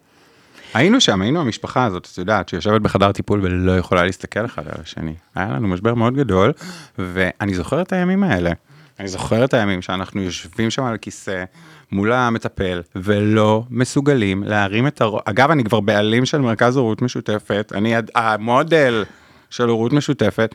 היינו 0.74 1.00
שם, 1.00 1.22
היינו 1.22 1.40
המשפחה 1.40 1.84
הזאת, 1.84 2.08
את 2.12 2.18
יודעת, 2.18 2.48
שיושבת 2.48 2.80
בחדר 2.80 3.12
טיפול 3.12 3.40
ולא 3.42 3.78
יכולה 3.78 4.04
להסתכל 4.04 4.44
אחד 4.44 4.62
על 4.66 4.80
השני. 4.82 5.14
היה 5.34 5.48
לנו 5.48 5.68
משבר 5.68 5.94
מאוד 5.94 6.14
גדול, 6.14 6.52
ואני 6.98 7.54
זוכר 7.54 7.82
את 7.82 7.92
הימים 7.92 8.24
האלה. 8.24 8.52
אני 9.00 9.09
זוכר 9.09 9.45
את 9.45 9.55
הימים 9.55 9.83
שאנחנו 9.83 10.23
יושבים 10.23 10.71
שם 10.71 10.85
על 10.85 10.95
הכיסא 10.95 11.45
מול 11.93 12.12
המטפל, 12.12 12.83
ולא 12.97 13.64
מסוגלים 13.71 14.43
להרים 14.43 14.87
את 14.87 15.00
הראש. 15.00 15.23
אגב, 15.25 15.50
אני 15.50 15.64
כבר 15.64 15.81
בעלים 15.81 16.25
של 16.25 16.38
מרכז 16.38 16.76
הורות 16.76 17.02
משותפת, 17.02 17.73
אני 17.75 17.95
המודל 18.14 19.05
של 19.50 19.69
הורות 19.69 19.93
משותפת. 19.93 20.55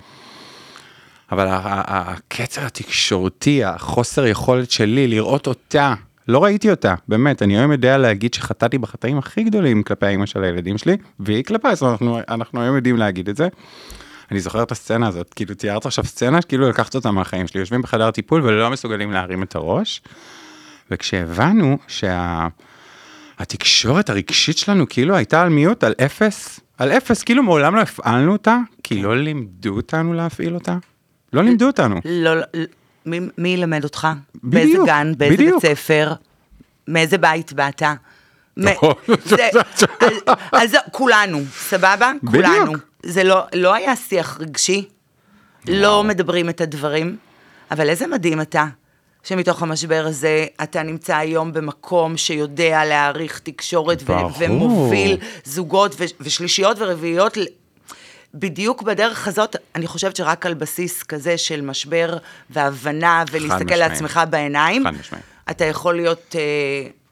אבל 1.32 1.48
הקצר 1.50 2.66
התקשורתי, 2.66 3.64
החוסר 3.64 4.26
יכולת 4.26 4.72
שלי 4.72 5.08
לראות 5.08 5.48
אותה, 5.48 5.94
לא 6.28 6.44
ראיתי 6.44 6.72
אותה, 6.72 6.96
באמת, 7.08 7.42
אני 7.42 7.58
היום 7.58 7.72
יודע 7.72 7.98
להגיד 7.98 8.34
שחטאתי 8.34 8.78
בחטאים 8.78 9.18
הכי 9.18 9.44
גדולים 9.44 9.84
כלפי 9.84 10.06
האמא 10.06 10.26
של 10.26 10.44
הילדים 10.44 10.78
שלי, 10.78 10.98
והיא 11.20 11.44
זאת 11.74 11.82
אומרת, 11.82 12.02
אנחנו, 12.02 12.20
אנחנו 12.30 12.62
היום 12.62 12.76
יודעים 12.76 12.98
להגיד 12.98 13.30
את 13.30 13.38
זה. 13.38 13.48
אני 14.34 14.40
זוכר 14.40 14.64
את 14.64 14.72
הסצנה 14.72 15.08
הזאת, 15.08 15.34
כאילו 15.34 15.56
תיארת 15.56 15.86
עכשיו 15.86 16.06
סצנה 16.06 16.42
שכאילו 16.42 16.70
לקחת 16.70 16.96
אותה 16.96 17.12
מהחיים 17.12 17.48
שלי, 17.48 17.60
יושבים 17.60 17.82
בחדר 17.82 18.12
טיפול 18.12 18.42
ולא 18.46 18.70
מסוגלים 18.70 19.12
להרים 19.12 19.44
את 19.44 19.56
הראש, 19.56 20.02
וכשהבנו 20.92 21.78
שהתקשורת 23.38 24.10
הרגשית 24.10 24.58
שלנו 24.58 24.86
כאילו 24.90 25.16
הייתה 25.16 25.42
על 25.42 25.50
מיעוט, 25.50 25.84
על 25.84 25.94
אפס, 26.06 26.60
על 26.78 26.92
אפס, 26.92 27.24
כאילו 27.24 27.44
מעולם 27.44 27.76
לא 27.76 27.82
הפעלנו 27.82 28.32
אותה, 28.32 28.58
כי 28.84 29.02
לא 29.02 29.18
לימדו 29.18 29.76
אותנו 29.76 30.14
להפעיל 30.14 30.54
אותה. 30.56 30.78
לא 31.34 31.44
לימדו 31.44 31.68
אותנו. 31.68 32.00
לא, 32.06 32.36
לא, 32.36 32.44
מי, 33.06 33.20
מי 33.38 33.50
ילמד 33.50 33.84
אותך? 33.84 34.08
בדיוק, 34.36 34.54
באיזה 34.54 34.78
גן, 34.86 35.12
באיזה 35.18 35.36
בדיוק. 35.38 35.62
בית 35.64 35.72
ספר? 35.78 36.14
מאיזה 36.88 37.18
בית 37.18 37.54
באת? 37.54 37.82
מ- 38.58 38.68
נכון. 38.70 38.94
זה- 39.26 39.48
אז- 40.02 40.24
אז 40.52 40.76
כולנו, 40.92 41.42
סבבה? 41.58 42.12
כולנו. 42.32 42.74
זה 43.04 43.24
לא, 43.24 43.42
לא 43.54 43.74
היה 43.74 43.96
שיח 43.96 44.38
רגשי, 44.40 44.90
לא 45.68 46.04
מדברים 46.04 46.50
את 46.50 46.62
הדברים, 46.62 47.18
אבל 47.72 47.90
איזה 47.90 48.08
מדהים 48.08 48.42
אתה, 48.42 48.66
שמתוך 49.24 49.62
המשבר 49.64 50.06
הזה 50.08 50.46
אתה 50.64 50.84
נמצא 50.84 51.18
היום 51.18 51.54
במקום 51.54 52.18
שיודע 52.18 52.86
להעריך 52.86 53.40
תקשורת 53.40 54.04
ו-. 54.06 54.14
ומוביל 54.38 55.18
זוגות 55.44 55.96
ו- 56.00 56.04
ושלישיות 56.22 56.78
ורביעיות 56.80 57.38
בדיוק 58.34 58.82
בדרך 58.82 59.28
הזאת, 59.28 59.56
אני 59.76 59.88
חושבת 59.88 60.16
שרק 60.16 60.46
על 60.46 60.54
בסיס 60.54 61.04
כזה 61.04 61.38
של 61.38 61.62
משבר 61.62 62.18
והבנה 62.50 63.24
ולהסתכל. 63.32 63.76
לעצמך 63.76 64.22
בעיניים. 64.30 64.84
אתה 65.50 65.66
יכול 65.66 65.96
להיות 65.96 66.36
עוזר 66.36 67.03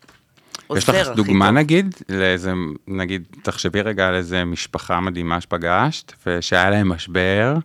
יש 0.77 0.89
לך 0.89 1.07
דוגמה 1.15 1.45
טוב. 1.45 1.55
נגיד, 1.55 1.95
לאיזה, 2.09 2.53
נגיד, 2.87 3.23
תחשבי 3.43 3.81
רגע 3.81 4.07
על 4.07 4.15
איזה 4.15 4.45
משפחה 4.45 4.99
מדהימה 4.99 5.41
שפגשת, 5.41 6.13
ושהיה 6.25 6.69
להם 6.69 6.89
משבר 6.89 7.55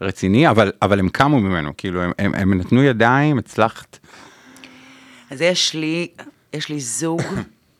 רציני, 0.00 0.48
אבל, 0.48 0.72
אבל 0.82 0.98
הם 0.98 1.08
קמו 1.08 1.40
ממנו, 1.40 1.72
כאילו, 1.76 2.02
הם, 2.02 2.12
הם, 2.18 2.34
הם 2.34 2.60
נתנו 2.60 2.82
ידיים, 2.82 3.38
הצלחת. 3.38 3.98
אז 5.30 5.40
יש 5.40 5.74
לי, 5.74 6.08
יש 6.52 6.68
לי 6.68 6.80
זוג 6.80 7.22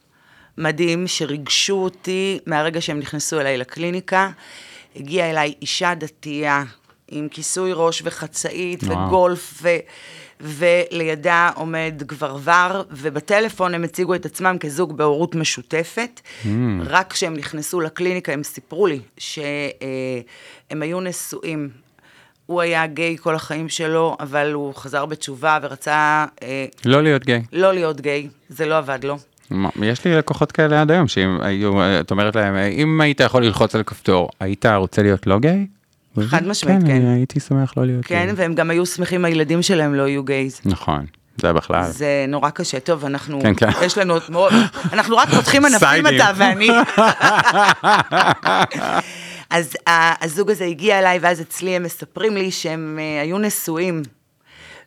מדהים 0.59 1.07
שריגשו 1.07 1.75
אותי 1.75 2.39
מהרגע 2.47 2.81
שהם 2.81 2.99
נכנסו 2.99 3.41
אליי 3.41 3.59
לקליניקה. 3.59 4.31
הגיעה 4.97 5.31
אליי 5.31 5.55
אישה 5.63 5.95
דתייה 5.95 6.65
עם 7.09 7.29
כיסוי 7.29 7.71
ראש 7.75 8.03
וחצאית 8.05 8.83
וואו. 8.83 9.07
וגולף, 9.07 9.59
ו, 9.63 9.69
ולידה 10.43 11.51
עומד 11.55 12.03
גברבר, 12.07 12.83
ובטלפון 12.91 13.75
הם 13.75 13.85
הציגו 13.85 14.15
את 14.15 14.27
עצמם 14.27 14.57
כזוג 14.61 14.97
בהורות 14.97 15.35
משותפת. 15.35 16.21
Mm. 16.45 16.49
רק 16.85 17.13
כשהם 17.13 17.35
נכנסו 17.35 17.81
לקליניקה 17.81 18.33
הם 18.33 18.43
סיפרו 18.43 18.87
לי 18.87 19.01
שהם 19.19 20.83
היו 20.83 21.01
נשואים. 21.01 21.69
הוא 22.47 22.61
היה 22.61 22.87
גיי 22.87 23.17
כל 23.21 23.35
החיים 23.35 23.69
שלו, 23.69 24.17
אבל 24.21 24.53
הוא 24.53 24.75
חזר 24.75 25.07
בתשובה 25.07 25.59
ורצה 25.63 26.27
אה, 26.43 26.67
לא 26.85 27.03
להיות 27.03 27.25
גיי. 27.25 27.43
לא 27.53 27.73
להיות 27.73 28.01
גיי, 28.01 28.29
זה 28.49 28.67
לא 28.67 28.79
עבד 28.79 28.99
לו. 29.05 29.17
יש 29.83 30.05
לי 30.05 30.17
לקוחות 30.17 30.53
כאלה 30.53 30.81
עד 30.81 30.91
היום, 30.91 31.09
שאם 31.09 31.39
היו, 31.41 31.73
את 32.01 32.11
אומרת 32.11 32.37
להם, 32.37 32.57
אם 32.57 33.01
היית 33.01 33.21
יכול 33.21 33.45
ללחוץ 33.45 33.75
על 33.75 33.83
כפתור, 33.83 34.29
היית 34.41 34.67
רוצה 34.67 35.03
להיות 35.03 35.27
לא 35.27 35.39
גיי? 35.39 35.67
חד 36.21 36.47
משמעית, 36.47 36.83
כן. 36.87 36.91
אני 36.91 37.15
הייתי 37.15 37.41
שמח 37.41 37.73
לא 37.77 37.87
להיות 37.87 38.05
כן. 38.05 38.35
והם 38.37 38.55
גם 38.55 38.71
היו 38.71 38.87
שמחים 38.87 39.25
הילדים 39.25 39.63
שלהם 39.63 39.95
לא 39.95 40.09
יהיו 40.09 40.25
גייז. 40.25 40.61
נכון, 40.65 41.07
זה 41.41 41.53
בכלל. 41.53 41.91
זה 41.91 42.25
נורא 42.29 42.51
קשה. 42.51 42.81
טוב, 42.81 43.05
אנחנו, 43.05 43.41
כן, 43.41 43.55
כן. 43.55 43.69
יש 43.83 43.99
לנו 43.99 44.13
עוד 44.13 44.23
מאוד, 44.29 44.53
אנחנו 44.93 45.17
רק 45.17 45.29
פותחים 45.29 45.65
ענפים. 45.65 46.07
אתה 46.07 46.31
ואני. 46.37 46.69
אז 49.51 49.77
הזוג 50.23 50.51
הזה 50.51 50.65
הגיע 50.65 50.99
אליי, 50.99 51.19
ואז 51.19 51.41
אצלי 51.41 51.77
הם 51.77 51.83
מספרים 51.83 52.37
לי 52.37 52.51
שהם 52.51 52.99
אה, 53.01 53.21
היו 53.21 53.39
נשואים. 53.39 54.03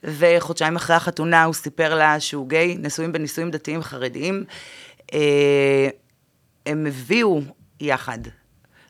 וחודשיים 0.04 0.76
אחרי 0.76 0.96
החתונה 0.96 1.44
הוא 1.44 1.54
סיפר 1.54 1.96
לה 1.96 2.20
שהוא 2.20 2.50
גיי, 2.50 2.78
נשואים 2.80 3.12
בנישואים 3.12 3.52
דתיים 3.52 3.82
חרדיים. 3.84 4.44
אה, 5.14 5.90
הם 6.66 6.86
הביאו 6.86 7.42
יחד, 7.80 8.20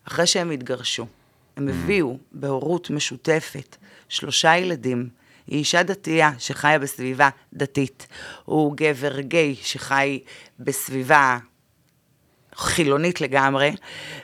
אחרי 0.08 0.27
שהם 0.27 0.51
התגרשו, 0.51 1.06
הם 1.58 1.68
הביאו 1.68 2.18
בהורות 2.32 2.90
משותפת 2.90 3.76
שלושה 4.10 4.58
ילדים. 4.58 5.10
היא 5.48 5.60
אישה 5.60 5.84
דתייה 5.84 6.32
שחיה 6.40 6.80
בסביבה 6.80 7.30
דתית. 7.54 8.08
הוא 8.46 8.74
גבר 8.78 9.20
גיי 9.20 9.56
שחי 9.56 10.20
בסביבה 10.60 11.38
חילונית 12.56 13.22
לגמרי, 13.22 13.76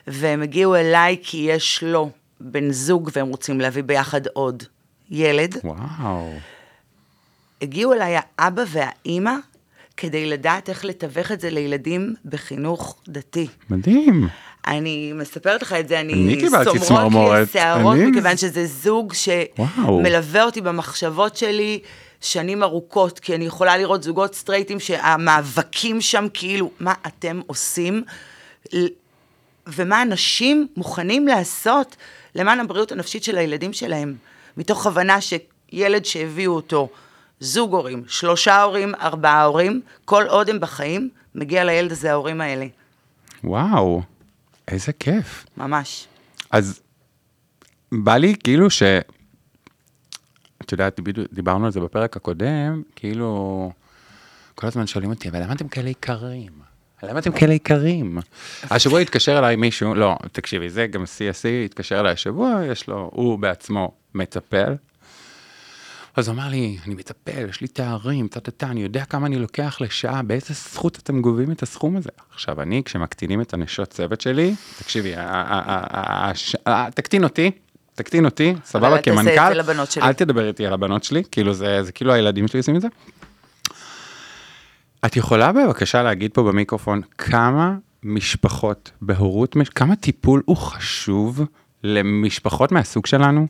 והם 0.08 0.42
הגיעו 0.42 0.76
אליי 0.76 1.18
כי 1.24 1.38
יש 1.38 1.84
לו 1.84 2.12
בן 2.40 2.72
זוג 2.72 3.10
והם 3.16 3.28
רוצים 3.28 3.62
להביא 3.62 3.84
ביחד 3.84 4.28
עוד 4.28 4.64
ילד, 5.10 5.58
וואו. 5.64 6.34
הגיעו 7.62 7.94
אליי 7.94 8.16
האבא 8.38 8.64
והאימא 8.68 9.36
כדי 9.98 10.26
לדעת 10.26 10.70
איך 10.70 10.86
לתווך 10.86 11.32
את 11.32 11.40
זה 11.40 11.50
לילדים 11.50 12.14
בחינוך 12.26 13.02
דתי. 13.08 13.48
מדהים. 13.70 14.28
אני 14.68 15.14
מספרת 15.16 15.62
לך 15.62 15.74
את 15.74 15.88
זה, 15.88 16.00
אני... 16.00 16.14
אני 16.14 16.32
סומרות 16.80 17.36
לי. 17.36 17.42
השערות, 17.42 17.96
אני- 17.96 18.06
מכיוון 18.06 18.38
שזה 18.38 18.66
זוג. 18.66 19.14
שמלווה 19.14 20.44
אותי 20.44 20.62
במחשבות 20.62 21.38
שלי 21.38 21.80
שנים 22.22 22.64
ארוכות, 22.64 23.20
כי 23.20 23.36
אני 23.36 23.46
יכולה 23.46 23.78
לראות 23.78 24.04
זוגות 24.04 24.36
סטרייטים 24.36 24.80
שהמאבקים 24.80 26.02
שם 26.02 26.26
כאילו, 26.34 26.72
מה 26.80 26.94
אתם 27.08 27.42
עושים? 27.48 28.04
ומה 29.68 30.02
אנשים 30.02 30.68
מוכנים 30.78 31.28
לעשות 31.28 31.96
למען 32.36 32.60
הבריאות 32.60 32.92
הנפשית 32.92 33.24
של 33.24 33.38
הילדים 33.38 33.74
שלהם, 33.74 34.16
מתוך 34.58 34.88
הבנה 34.88 35.18
שילד 35.22 36.06
שהביאו 36.06 36.54
אותו, 36.54 36.90
זוג 37.40 37.74
הורים, 37.74 38.04
שלושה 38.08 38.62
הורים, 38.62 38.96
ארבעה 39.02 39.44
הורים, 39.44 39.82
כל 40.06 40.24
עוד 40.28 40.50
הם 40.50 40.60
בחיים, 40.60 41.10
מגיע 41.36 41.64
לילד 41.64 41.92
הזה 41.92 42.12
ההורים 42.12 42.42
האלה, 42.42 42.66
וואו. 43.44 44.02
איזה 44.72 44.94
כיף. 44.94 45.46
ממש. 45.58 46.08
אז 46.52 46.82
בא 47.92 48.18
לי 48.18 48.36
כאילו 48.44 48.70
ש... 48.70 48.84
את 50.62 50.72
יודעת, 50.72 51.00
דיברנו 51.34 51.66
על 51.66 51.72
זה 51.72 51.80
בפרק 51.80 52.18
הקודם, 52.18 52.82
כאילו, 52.96 53.72
כל 54.56 54.68
הזמן 54.68 54.88
שואלים 54.88 55.10
אותי, 55.10 55.30
אבל 55.30 55.44
למה 55.44 55.54
אתם 55.54 55.68
כאלה 55.68 55.90
יקרים? 55.90 56.52
למה 57.04 57.20
אתם 57.20 57.32
כאלה 57.32 57.54
יקרים? 57.54 58.18
השבוע 58.64 59.00
התקשר 59.00 59.40
אליי 59.40 59.56
מישהו, 59.56 59.96
לא, 59.96 60.18
תקשיבי, 60.32 60.70
זה 60.70 60.88
גם 60.88 61.04
CSC, 61.04 61.66
התקשר 61.66 62.00
אליי 62.00 62.12
השבוע, 62.12 62.62
יש 62.72 62.88
לו, 62.88 63.10
הוא 63.14 63.40
בעצמו 63.40 63.92
מטפל. 64.16 64.76
אז 66.16 66.28
הוא 66.28 66.36
אמר 66.36 66.50
לי, 66.50 66.78
אני 66.86 66.96
מטפל, 66.96 67.50
יש 67.50 67.62
לי 67.62 67.68
תארים, 67.68 68.28
טה-טה-טה, 68.28 68.68
אני 68.68 68.84
יודע 68.84 69.06
כמה 69.06 69.28
אני 69.28 69.40
לוקח 69.40 69.78
לשעה, 69.82 70.22
באיזה 70.22 70.54
זכות 70.54 71.00
אתם 71.04 71.22
גובים 71.22 71.52
את 71.52 71.64
הסכום 71.64 71.98
הזה? 71.98 72.10
עכשיו, 72.34 72.62
אני, 72.62 72.82
כשמקטינים 72.86 73.42
את 73.42 73.54
הנשות 73.54 73.90
צוות 73.90 74.22
שלי, 74.22 74.56
תקשיבי, 74.80 75.14
תקטין 76.94 77.24
אותי, 77.24 77.52
תקטין 77.96 78.26
אותי, 78.26 78.54
סבבה, 78.66 79.02
כמנכ"ל. 79.02 79.62
אל 80.02 80.14
תדבר 80.14 80.48
איתי 80.48 80.66
על 80.66 80.74
הבנות 80.74 81.04
שלי, 81.04 81.24
כאילו 81.32 81.54
זה, 81.54 81.84
זה 81.84 81.92
כאילו 81.92 82.14
הילדים 82.14 82.48
שלי 82.48 82.60
עושים 82.60 82.76
את 82.76 82.82
זה. 82.82 82.88
את 85.06 85.16
יכולה 85.16 85.52
בבקשה 85.52 86.04
להגיד 86.04 86.32
פה 86.34 86.44
במיקרופון 86.44 87.02
כמה 87.18 87.76
משפחות 88.04 88.92
בהורות, 89.02 89.56
כמה 89.76 89.96
טיפול 89.96 90.42
הוא 90.46 90.58
חשוב 90.58 91.42
למשפחות 91.84 92.72
מהסוג 92.72 93.06
שלנו? 93.06 93.48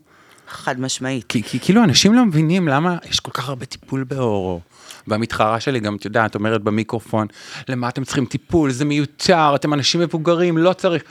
חד 0.51 0.79
משמעית. 0.79 1.25
כי, 1.29 1.43
כי 1.43 1.59
כאילו 1.59 1.83
אנשים 1.83 2.13
לא 2.13 2.25
מבינים 2.25 2.67
למה 2.67 2.97
יש 3.09 3.19
כל 3.19 3.31
כך 3.31 3.49
הרבה 3.49 3.65
טיפול 3.65 4.03
באורו. 4.03 4.59
והמתחרה 5.07 5.59
שלי 5.59 5.79
גם, 5.79 5.95
את 5.95 6.05
יודעת, 6.05 6.35
אומרת 6.35 6.61
במיקרופון, 6.61 7.27
למה 7.69 7.89
אתם 7.89 8.03
צריכים 8.03 8.25
טיפול, 8.25 8.71
זה 8.71 8.85
מיותר, 8.85 9.51
אתם 9.55 9.73
אנשים 9.73 10.01
מבוגרים, 10.01 10.57
לא 10.57 10.73
צריך. 10.73 11.03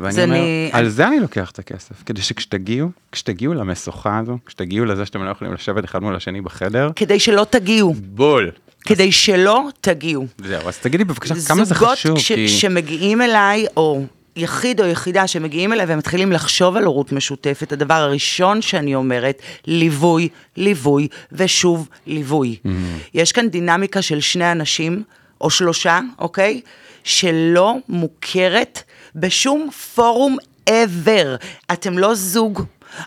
ואני 0.00 0.24
אומר, 0.24 0.34
אני- 0.36 0.70
על 0.72 0.88
זה 0.88 1.08
אני 1.08 1.20
לוקח 1.20 1.50
את 1.50 1.58
הכסף, 1.58 2.02
כדי 2.06 2.22
שכשתגיעו, 2.22 2.90
כשתגיעו 3.12 3.54
למשוכה 3.54 4.18
הזו, 4.18 4.38
כשתגיעו 4.46 4.84
לזה 4.84 5.06
שאתם 5.06 5.24
לא 5.24 5.30
יכולים 5.30 5.54
לשבת 5.54 5.84
אחד 5.84 6.02
מול 6.02 6.16
השני 6.16 6.40
בחדר, 6.40 6.90
כדי 6.96 7.20
שלא 7.20 7.46
תגיעו, 7.50 7.94
בול. 7.94 8.50
כדי 8.86 9.12
שלא 9.12 9.68
תגיעו. 9.80 10.26
זהו, 10.44 10.68
אז 10.68 10.78
תגידי 10.78 11.04
בבקשה 11.04 11.34
כמה 11.48 11.64
זה 11.64 11.74
חשוב, 11.74 11.94
זוגות 12.18 12.18
כי... 12.26 12.48
שמגיעים 12.48 13.22
אליי, 13.22 13.66
או 13.76 14.04
יחיד 14.36 14.80
או 14.80 14.86
יחידה 14.86 15.26
שמגיעים 15.26 15.72
אליי 15.72 15.86
והם 15.86 15.98
מתחילים 15.98 16.32
לחשוב 16.32 16.76
על 16.76 16.84
הורות 16.84 17.12
משותפת, 17.12 17.72
הדבר 17.72 17.94
הראשון 17.94 18.62
שאני 18.62 18.94
אומרת, 18.94 19.42
ליווי, 19.66 20.28
ליווי 20.56 21.08
ושוב 21.32 21.88
ליווי. 22.06 22.56
Mm-hmm. 22.56 22.68
יש 23.14 23.32
כאן 23.32 23.48
דינמיקה 23.48 24.02
של 24.02 24.20
שני 24.20 24.52
אנשים, 24.52 25.02
או 25.40 25.50
שלושה, 25.50 26.00
אוקיי? 26.18 26.60
שלא 27.04 27.76
מוכרת 27.88 28.82
בשום 29.14 29.70
פורום 29.94 30.36
ever. 30.70 31.46
אתם 31.72 31.98
לא 31.98 32.14
זוג. 32.14 32.62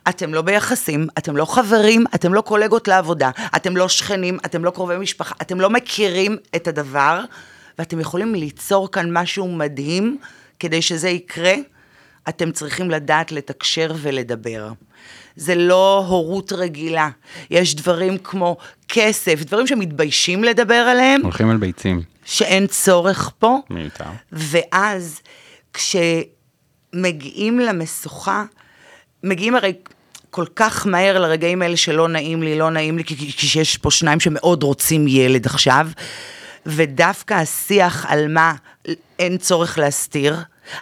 אתם 0.10 0.34
לא 0.34 0.42
ביחסים, 0.42 1.08
אתם 1.18 1.38
לא 1.38 1.46
חברים, 1.46 2.04
אתם 2.15 2.34
לא 2.34 2.42
קולגות 2.42 2.88
לעבודה, 2.88 3.30
אתם 3.56 3.78
לא 3.78 3.89
שכנים, 3.89 4.38
אתם 4.46 4.65
לא 4.65 4.72
קרובי 4.72 4.98
משפחה, 4.98 5.36
אתם 5.42 5.62
לא 5.62 5.70
מכירים 5.70 6.38
את 6.56 6.68
הדבר, 6.68 7.22
ואתם 7.80 8.00
יכולים 8.00 8.36
ליצור 8.36 8.92
כאן 8.92 9.18
משהו 9.18 9.48
מדהים, 9.48 10.18
כדי 10.60 10.82
שזה 10.82 11.10
יקרה, 11.10 11.54
אתם 12.30 12.52
צריכים 12.52 12.91
לדעת 12.91 13.32
לתקשר 13.32 13.93
ולדבר. 13.98 14.72
זה 15.36 15.56
לא 15.56 16.06
הורות 16.08 16.54
רגילה. 16.54 17.10
יש 17.52 17.76
דברים 17.76 18.17
כמו 18.17 18.58
כסף, 18.88 19.43
דברים 19.43 19.67
שמתביישים 19.67 20.43
לדבר 20.43 20.74
עליהם, 20.74 21.22
הולכים 21.24 21.50
על 21.50 21.58
ביצים. 21.58 22.02
שאין 22.26 22.67
צורך 22.67 23.32
פה. 23.39 23.58
מיותר. 23.69 24.06
ואז 24.32 25.22
כשמגיעים 25.74 27.60
למשוכה, 27.60 28.43
מגיעים 29.24 29.56
הרי 29.56 29.74
כל 30.30 30.45
כך 30.56 30.88
מהר 30.88 31.19
לרגעים 31.19 31.62
האלה 31.62 31.78
שלא 31.78 32.08
נעים 32.08 32.43
לי, 32.43 32.58
לא 32.58 32.69
נעים 32.69 32.98
לי, 32.98 33.04
כי, 33.04 33.15
כי 33.15 33.32
כי 33.32 33.60
יש 33.60 33.78
פה 33.78 33.91
שניים 33.91 34.19
שמאוד 34.19 34.63
רוצים 34.63 35.08
ילד 35.08 35.45
עכשיו, 35.45 35.88
ודווקא 36.65 37.34
השיח 37.34 38.06
על 38.10 38.28
מה 38.28 38.54
אין 39.19 39.38
צורך 39.38 39.78
להסתיר, 39.78 40.36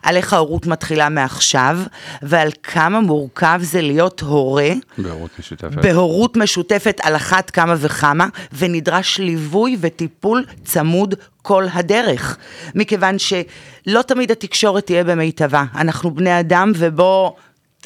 על 0.04 0.16
איך 0.16 0.34
ההורות 0.34 0.66
מתחילה 0.66 1.10
מעכשיו, 1.10 1.80
ועל 2.22 2.50
כמה 2.64 3.00
מורכב 3.00 3.60
זה 3.64 3.82
להיות 3.82 4.20
הורה. 4.22 4.70
בהורות 4.98 5.30
משותפת. 5.40 5.76
בהורות 5.76 6.38
משותפת 6.38 7.00
על 7.04 7.16
אחת 7.16 7.50
כמה 7.50 7.76
וכמה, 7.78 8.28
ונדרש 8.54 9.20
ליווי 9.20 9.78
וטיפול 9.80 10.46
צמוד 10.64 11.16
כל 11.42 11.66
הדרך. 11.74 12.38
מכיוון 12.76 13.16
שלא 13.20 14.02
תמיד 14.02 14.32
התקשורת 14.32 14.86
תהיה 14.86 15.04
במיטבה. 15.04 15.66
אנחנו 15.76 16.12
בני 16.12 16.40
אדם 16.40 16.72
ובוא... 16.76 17.32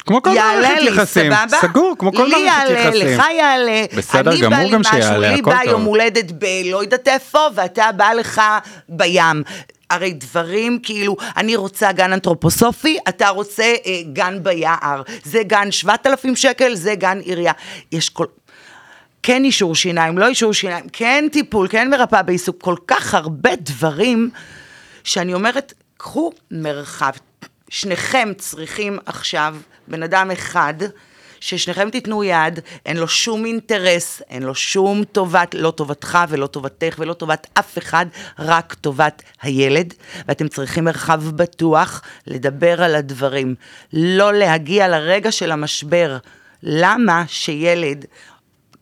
כמו 0.06 0.22
כל 0.22 0.30
יעלה 0.34 0.68
מערכת 0.68 0.82
לי, 0.82 0.88
יחסים. 0.88 1.32
סבבה? 1.32 1.58
סגור, 1.60 1.94
כמו 1.98 2.12
כל 2.12 2.24
לי 2.24 2.44
מערכת 2.44 2.70
יעלה, 2.70 2.80
יחסים. 2.80 3.18
לך 3.18 3.24
יעלה. 3.36 3.84
בסדר 3.96 4.30
אני 4.30 4.40
גמור 4.40 4.58
בא 4.58 4.64
לי 4.64 4.70
גם 4.70 4.80
משהו, 4.80 4.92
שיעלה, 4.92 5.32
לי 5.32 5.40
הכל 5.40 5.50
בא 5.50 5.58
טוב. 5.64 5.70
יום 5.70 5.84
הולדת 5.84 6.32
בלא 6.32 6.82
יודעת 6.82 7.08
איפה, 7.08 7.46
ואתה 7.54 7.92
בא 7.96 8.12
לך 8.12 8.42
בים. 8.88 9.42
הרי 9.90 10.12
דברים 10.12 10.78
כאילו, 10.82 11.16
אני 11.36 11.56
רוצה 11.56 11.92
גן 11.92 12.12
אנתרופוסופי, 12.12 12.98
אתה 13.08 13.28
רוצה 13.28 13.62
אה, 13.62 14.00
גן 14.12 14.38
ביער. 14.42 15.02
זה 15.24 15.42
גן 15.42 15.70
7,000 15.70 16.36
שקל, 16.36 16.74
זה 16.74 16.94
גן 16.94 17.18
עירייה. 17.18 17.52
יש 17.92 18.08
כל... 18.08 18.26
כן 19.22 19.44
אישור 19.44 19.74
שיניים, 19.74 20.18
לא 20.18 20.26
אישור 20.26 20.52
שיניים, 20.52 20.84
כן 20.92 21.24
טיפול, 21.32 21.68
כן 21.68 21.90
מרפאה 21.90 22.22
בעיסוק, 22.22 22.56
כל 22.60 22.76
כך 22.86 23.14
הרבה 23.14 23.50
דברים 23.56 24.30
שאני 25.04 25.34
אומרת, 25.34 25.72
קחו 25.96 26.32
מרחב. 26.50 27.12
שניכם 27.68 28.32
צריכים 28.38 28.98
עכשיו 29.06 29.56
בן 29.88 30.02
אדם 30.02 30.30
אחד, 30.30 30.74
ששניכם 31.40 31.90
תיתנו 31.90 32.24
יד, 32.24 32.60
אין 32.86 32.96
לו 32.96 33.08
שום 33.08 33.44
אינטרס, 33.44 34.22
אין 34.30 34.42
לו 34.42 34.54
שום 34.54 35.04
טובת, 35.04 35.54
לא 35.54 35.70
טובתך 35.70 36.18
ולא 36.28 36.46
טובתך 36.46 36.94
ולא 36.98 37.12
טובת 37.12 37.46
אף 37.54 37.78
אחד, 37.78 38.06
רק 38.38 38.74
טובת 38.74 39.22
הילד, 39.42 39.94
ואתם 40.28 40.48
צריכים 40.48 40.84
מרחב 40.84 41.22
בטוח 41.24 42.02
לדבר 42.26 42.82
על 42.82 42.94
הדברים, 42.94 43.54
לא 43.92 44.32
להגיע 44.32 44.88
לרגע 44.88 45.32
של 45.32 45.52
המשבר. 45.52 46.18
למה 46.62 47.24
שילד 47.26 48.04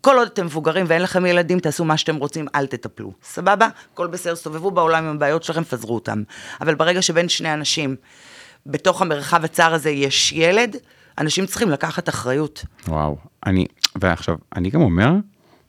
כל 0.01 0.19
עוד 0.19 0.29
אתם 0.33 0.47
מבוגרים 0.47 0.87
ואין 0.89 1.03
לכם 1.03 1.27
ילדים, 1.27 1.61
תעשו 1.61 1.85
מה 1.85 1.97
שאתם 1.97 2.17
רוצים, 2.17 2.47
אל 2.55 2.67
תטפלו. 2.67 3.13
סבבה? 3.25 3.69
הכל 3.93 4.07
בסדר, 4.07 4.37
סובבו 4.37 4.71
בעולם 4.71 5.05
עם 5.05 5.17
הבעיות 5.17 5.43
שלכם, 5.43 5.65
פזרו 5.65 5.95
אותם. 5.95 6.23
אבל 6.61 6.75
ברגע 6.75 7.03
שבין 7.03 7.29
שני 7.29 7.55
אנשים, 7.55 7.97
בתוך 8.66 9.03
המרחב 9.03 9.44
הצר 9.44 9.75
הזה 9.75 9.90
יש 9.90 10.33
ילד, 10.33 10.77
אנשים 11.18 11.46
צריכים 11.46 11.70
לקחת 11.70 12.09
אחריות. 12.09 12.64
וואו, 12.88 13.16
אני, 13.46 13.66
ועכשיו, 14.01 14.37
אני 14.57 14.70
גם 14.70 14.81
אומר, 14.81 15.12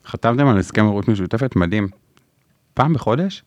חתמתם 0.07 0.47
על 0.47 0.57
הסכם 0.57 0.85
הורות 0.85 1.07
משותפת, 1.07 1.55
מדהים. 1.55 1.87
פעם 2.73 2.93
בחודש, 2.93 3.43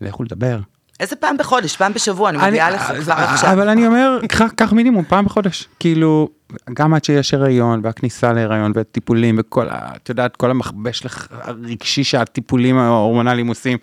לכו 0.00 0.22
לדבר. 0.22 0.58
איזה 1.00 1.16
פעם 1.16 1.36
בחודש, 1.36 1.76
פעם 1.76 1.92
בשבוע, 1.94 2.30
אני 2.30 2.38
מביאה 2.48 2.70
לך 2.70 2.90
אז- 2.90 3.02
כבר 3.04 3.12
עכשיו. 3.14 3.52
אבל 3.52 3.68
אני 3.68 3.86
אומר, 3.86 4.18
קח- 4.56 4.72
מינימום 4.72 5.04
פעם 5.08 5.24
בחודש. 5.24 5.68
כאילו, 5.80 6.28
גם 6.74 6.94
עד 6.94 7.04
שיש 7.04 7.34
הריון, 7.34 7.80
והכניסה 7.84 8.32
להיריון, 8.32 8.72
והטיפולים, 8.74 9.36
וכל, 9.38 9.66
את 9.70 10.08
יודעת, 10.08 10.36
כל 10.36 10.50
המכבש 10.50 11.02
הרגשי 11.30 12.04
שהטיפולים 12.04 12.78
ההורמונליים 12.78 13.46
עושים. 13.46 13.78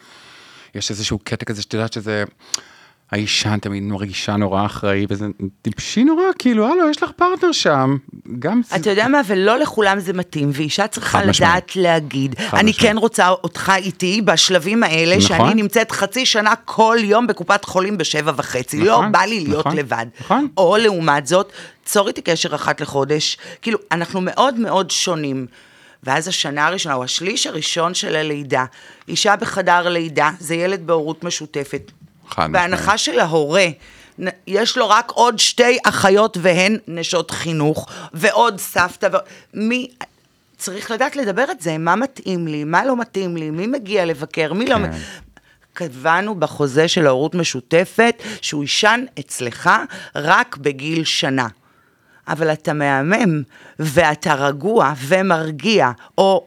יש 0.75 0.91
איזשהו 0.91 1.19
קטע 1.23 1.45
כזה 1.45 1.61
שאת 1.61 1.73
יודעת 1.73 1.93
שזה... 1.93 2.23
האישה 3.11 3.55
תמיד 3.61 3.83
מרגישה 3.83 4.35
נורא 4.35 4.65
אחראי, 4.65 5.05
וזה 5.09 5.25
טיפשי 5.61 6.03
נורא, 6.03 6.23
כאילו, 6.39 6.71
הלו, 6.71 6.89
יש 6.89 7.03
לך 7.03 7.11
פרטנר 7.15 7.51
שם. 7.51 7.97
גם... 8.39 8.61
אתה 8.75 8.89
יודע 8.89 9.07
מה, 9.07 9.21
ולא 9.27 9.59
לכולם 9.59 9.99
זה 9.99 10.13
מתאים, 10.13 10.49
ואישה 10.53 10.87
צריכה. 10.87 11.25
לדעת 11.25 11.75
להגיד, 11.75 12.35
אני. 12.53 12.73
כן 12.73 12.97
רוצה 12.97 13.29
אותך 13.29 13.71
איתי 13.75 14.21
בשלבים 14.21 14.83
האלה, 14.83 15.17
נכון. 15.17 15.27
שאני 15.37 15.61
נמצאת 15.61 15.91
חצי 15.91 16.25
שנה 16.25 16.53
כל 16.65 16.97
יום 17.01 17.27
בקופת 17.27 17.65
חולים 17.65 17.97
בשבע 17.97 18.31
וחצי, 18.35 18.77
לא 18.77 18.93
נכון, 18.93 19.11
בא 19.11 19.19
לי 19.19 19.39
להיות 19.39 19.67
נכון, 19.67 19.77
לבד. 19.77 20.05
או 20.57 20.77
לעומת 20.77 21.27
זאת, 21.27 21.51
צור 21.85 22.07
איתי 22.07 22.21
קשר 22.21 22.55
אחת 22.55 22.81
לחודש, 22.81 23.37
כאילו, 23.61 23.79
אנחנו 23.91 24.21
מאוד 24.21 24.59
מאוד 24.59 24.91
שונים. 24.91 25.45
ואז 26.03 26.27
השנה 26.27 26.67
הראשונה, 26.67 26.95
או 26.95 27.03
השליש 27.03 27.47
הראשון 27.47 27.93
של 27.93 28.15
הלידה, 28.15 28.65
אישה 29.07 29.35
בחדר 29.35 29.89
לידה, 29.89 30.29
זה 30.39 30.55
ילד 30.55 30.87
בהורות 30.87 31.23
משותפת. 31.23 31.91
חד 32.35 32.51
בהנחה. 32.51 32.97
של 32.97 33.19
ההורה, 33.19 33.67
יש 34.47 34.77
לו 34.77 34.89
רק 34.89 35.11
עוד 35.11 35.39
שתי 35.39 35.77
אחיות 35.85 36.37
והן 36.41 36.77
נשות 36.87 37.31
חינוך, 37.31 37.87
ועוד 38.13 38.59
סבתא, 38.59 39.09
ו... 39.13 39.17
מי... 39.53 39.87
צריך 40.57 40.91
לדעת 40.91 41.15
לדבר 41.15 41.45
את 41.51 41.61
זה, 41.61 41.77
מה 41.77 41.95
מתאים 41.95 42.47
לי, 42.47 42.63
מה 42.63 42.85
לא 42.85 42.97
מתאים 42.97 43.37
לי, 43.37 43.49
מי 43.49 43.67
מגיע 43.67 44.05
לבקר, 44.05 44.53
מי 44.53 44.65
לא... 44.65 44.75
כן. 44.75 44.91
קבענו 45.73 46.35
בחוזה 46.35 46.87
של 46.87 47.07
ההורות 47.07 47.35
משותפת 47.35 48.23
שהוא 48.41 48.63
יישן 48.63 49.05
אצלך 49.19 49.69
רק 50.15 50.57
בגיל 50.57 51.03
שנה. 51.03 51.47
אבל 52.27 52.53
אתה 52.53 52.73
מהמם, 52.73 53.43
ואתה 53.79 54.33
רגוע 54.33 54.93
ומרגיע, 54.97 55.91
או 56.17 56.45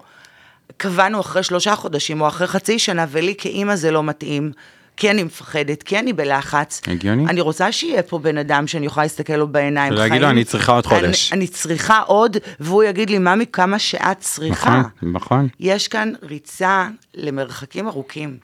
קבענו 0.77 1.20
אחרי 1.20 1.42
שלושה 1.42 1.77
חודשים, 1.77 2.20
או 2.20 2.29
אחרי 2.29 2.46
חצי 2.46 2.79
שנה, 2.79 3.07
ולי 3.09 3.35
כאימא 3.38 3.77
זה 3.77 3.90
לא 3.90 4.03
מתאים, 4.03 4.53
כי 4.99 5.11
אני 5.11 5.23
מפחדת, 5.23 5.83
כי 5.83 5.99
אני 5.99 6.13
בלחץ. 6.13 6.81
הגיוני. 6.87 7.27
אני 7.27 7.41
רוצה 7.41 7.73
שיהיה 7.73 8.03
פה 8.03 8.19
בן 8.19 8.39
אדם 8.39 8.67
שאני 8.67 8.87
יכולה 8.87 9.05
להסתכל 9.05 9.33
לו 9.33 9.49
בעיניים. 9.49 9.93
ולהגיד 9.93 10.23
לו, 10.23 10.31
"אני 10.31 10.45
צריכה 10.45 10.73
עוד 10.73 10.87
חודש." 10.87 11.33
אני, 11.33 11.39
אני 11.39 11.49
צריכה 11.49 11.99
עוד, 11.99 12.37
והוא 12.61 12.85
יגיד 12.85 13.11
לי, 13.11 13.19
ממי, 13.19 13.45
כמה 13.53 13.79
שאת 13.79 14.21
צריכה. 14.21 14.79
נכון, 14.79 15.13
נכון. 15.13 15.49
יש 15.61 15.89
כאן 15.89 16.13
ריצה 16.23 16.89
למרחקים 17.15 17.89
ארוכים. 17.89 18.37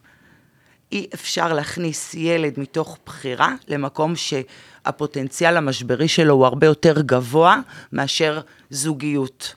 אי 0.93 1.07
אפשר 1.15 1.53
להכניס 1.53 2.15
ילד 2.15 2.53
מתוך 2.57 2.99
בחירה 3.07 3.55
למקום 3.69 4.15
שהפוטנציאל 4.17 5.57
המשברי 5.57 6.09
שלו 6.09 6.35
הוא 6.35 6.47
הרבה 6.47 6.67
יותר 6.67 7.01
גבוה 7.01 7.61
מאשר 7.93 8.41
זוגיות. 8.71 9.55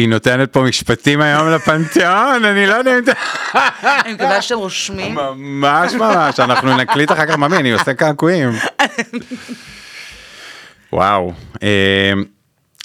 היא 0.00 0.08
נותנת 0.08 0.52
פה 0.52 0.62
משפטים 0.62 1.20
היום 1.20 1.48
לפנתיאון, 1.48 2.44
אני 2.44 2.66
לא 2.66 2.74
יודע 2.74 2.98
אם. 2.98 3.04
אני 4.04 4.12
מקווה 4.12 4.42
שאתם 4.42 4.60
רושמים. 4.60 5.14
ממש 5.14 5.92
ממש, 5.92 6.40
אנחנו 6.40 6.76
נקליט 6.76 7.12
אחר 7.12 7.26
כך 7.26 7.38
ממי, 7.38 7.56
אני 7.56 7.72
עושה 7.72 7.94
קעקועים. 7.94 8.50
וואו. 10.92 11.32
אה, 11.62 12.12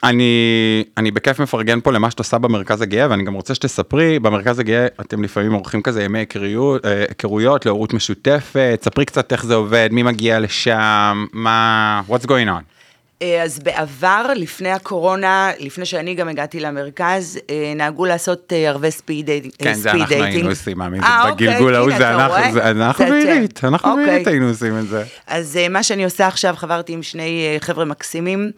אני, 0.03 0.83
אני 0.97 1.11
בכיף 1.11 1.39
מפרגן 1.39 1.81
פה 1.81 1.91
למה 1.91 2.11
שאת 2.11 2.19
עושה 2.19 2.37
במרכז 2.37 2.81
הגאה, 2.81 3.09
ואני 3.09 3.23
גם 3.23 3.33
רוצה 3.33 3.55
שתספרי, 3.55 4.19
במרכז 4.19 4.59
הגאה 4.59 4.87
אתם 5.01 5.23
לפעמים 5.23 5.53
עורכים 5.53 5.81
כזה 5.81 6.03
ימי 6.03 6.19
היכרויות, 6.19 6.85
אה, 6.85 7.05
היכרויות 7.09 7.65
להורות 7.65 7.93
משותפת, 7.93 8.79
ספרי 8.83 9.05
קצת 9.05 9.31
איך 9.31 9.45
זה 9.45 9.55
עובד, 9.55 9.89
מי 9.91 10.03
מגיע 10.03 10.39
לשם, 10.39 11.25
מה, 11.33 12.01
what's 12.09 12.25
going 12.25 12.47
on. 12.47 12.74
אה, 13.21 13.43
אז 13.43 13.59
בעבר, 13.59 14.25
לפני 14.35 14.69
הקורונה, 14.69 15.51
לפני 15.59 15.85
שאני 15.85 16.15
גם 16.15 16.29
הגעתי 16.29 16.59
למרכז, 16.59 17.39
אה, 17.49 17.73
נהגו 17.75 18.05
לעשות 18.05 18.53
אה, 18.53 18.69
הרבה 18.69 18.89
speed 18.89 19.25
dating. 19.25 19.53
כן, 19.57 19.73
זה 19.73 19.91
אנחנו. 19.91 20.15
היינו 20.23 20.49
עושים, 20.49 20.77
מאמין, 20.77 21.03
אה, 21.03 21.31
בגלגול 21.31 21.75
אוקיי, 21.75 21.75
ההוא 21.75 21.97
זה 21.97 22.09
אנחנו? 22.09 22.53
זה 22.53 22.71
אנחנו. 22.71 23.05
בעילית, 23.05 23.63
אנחנו 23.63 23.91
אוקיי. 23.91 24.05
בעילית 24.05 24.27
היינו 24.27 24.47
עושים 24.47 24.79
את 24.79 24.87
זה. 24.87 25.03
אז 25.27 25.59
מה 25.69 25.83
שאני 25.83 26.03
עושה 26.03 26.27
עכשיו, 26.27 26.53
חברתי 26.57 26.93
עם 26.93 27.03
שני 27.03 27.57
חבר'ה 27.59 27.85
מקסימים. 27.85 28.51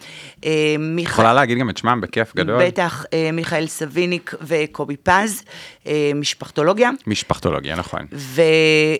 יכולה 0.98 1.34
להגיד 1.34 1.58
גם 1.58 1.70
את 1.70 1.78
שמם 1.78 2.02
בכיף 2.02 2.36
גדול? 2.36 2.66
בטח, 2.68 3.06
מיכאל 3.34 3.68
סביניק 3.68 4.34
וקובי 4.42 4.96
פז, 4.98 5.44
משפחתולוגיה. 6.16 6.90
משפחתולוגיה, 7.08 7.76
נכון. 7.76 8.06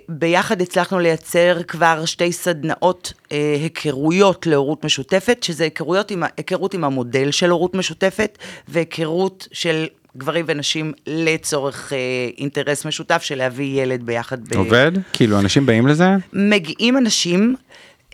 וביחד 0.10 0.62
הצלחנו 0.62 1.00
לייצר 1.00 1.58
כבר 1.68 2.06
שתי 2.06 2.32
סדנאות 2.32 3.14
היכרויות 3.30 4.48
להורות 4.48 4.86
משותפת, 4.86 5.47
שזה 5.48 5.64
היכרויות 5.64 6.12
עם, 6.12 6.24
היכרות 6.38 6.74
עם 6.74 6.84
המודל 6.84 7.32
של 7.32 7.50
הורות 7.50 7.76
משותפת, 7.76 8.38
והיכרות 8.68 9.48
של 9.52 9.86
גברים 10.18 10.46
ונשים 10.48 10.94
לצורך 11.08 11.94
אה, 11.94 11.98
אינטרס 12.38 12.86
משותף 12.86 13.22
של 13.24 13.36
להביא 13.36 13.82
ילד 13.82 14.06
ביחד. 14.06 14.48
ב- 14.48 14.56
עובד? 14.56 14.92
כאילו 15.14 15.40
אנשים 15.40 15.66
באים 15.66 15.88
לזה? 15.88 16.10
מגיעים 16.34 16.98
אנשים, 16.98 17.56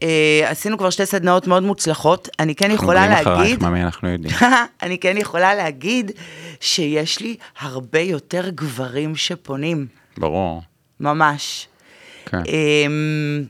אה, 0.04 0.42
עשינו 0.50 0.78
כבר 0.78 0.90
שתי 0.90 1.06
סדנאות 1.06 1.48
מאוד 1.48 1.64
מוצלחות, 1.64 2.30
אני 2.40 2.56
כן 2.56 2.72
יכולה 2.72 3.06
אנחנו 3.06 3.16
באים 3.16 3.36
אחרייך, 3.36 3.50
להגיד... 3.50 3.70
ממי, 3.70 3.84
אנחנו 3.84 4.10
יודעים. 4.10 4.36
אני 4.84 4.98
כן 4.98 5.18
יכולה 5.18 5.56
להגיד 5.56 6.12
שיש 6.60 7.20
לי 7.20 7.36
הרבה 7.60 8.00
יותר 8.00 8.50
גברים 8.50 9.16
שפונים, 9.16 9.88
ברור. 10.18 10.62
ממש. 11.00 11.68
כן. 12.26 12.42
אמ, 12.48 13.44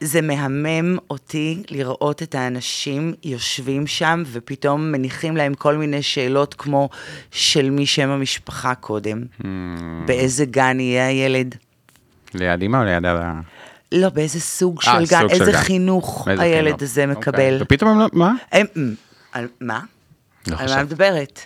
זה 0.00 0.20
מהמם 0.20 0.98
אותי 1.10 1.62
לראות 1.70 2.22
את 2.22 2.34
האנשים 2.34 3.14
יושבים 3.24 3.86
שם 3.86 4.22
ופתאום 4.32 4.92
מניחים 4.92 5.36
להם 5.36 5.54
כל 5.54 5.76
מיני 5.76 6.02
שאלות 6.02 6.54
כמו 6.54 6.88
של 7.30 7.70
מי 7.70 7.86
שם 7.86 8.08
המשפחה 8.08 8.74
קודם, 8.74 9.22
Hmm. 9.40 9.44
באיזה 10.06 10.44
גן 10.44 10.80
יהיה 10.80 11.06
הילד, 11.08 11.54
ליד 12.34 12.62
אמא 12.62 12.76
או 12.76 12.84
ליד 12.84 13.06
אבא? 13.06 13.32
לא, 13.92 14.08
באיזה 14.08 14.40
סוג 14.40 14.82
של 14.82 14.90
אה, 14.90 14.98
גן, 14.98 15.20
סוג 15.20 15.28
של 15.28 15.40
איזה 15.40 15.52
גן. 15.52 15.58
חינוך 15.58 16.28
איזה 16.30 16.42
הילד 16.42 16.64
חינוך. 16.64 16.82
הזה 16.82 17.00
אוקיי. 17.04 17.16
מקבל. 17.16 17.58
ופתאום 17.60 17.90
הם 17.90 17.98
לא, 17.98 18.06
מה? 18.12 18.34
הם, 18.52 18.66
על 19.32 19.48
מה? 19.60 19.80
לא 20.48 20.56
על. 20.58 20.68
מה 20.68 20.82
מדברת? 20.84 21.40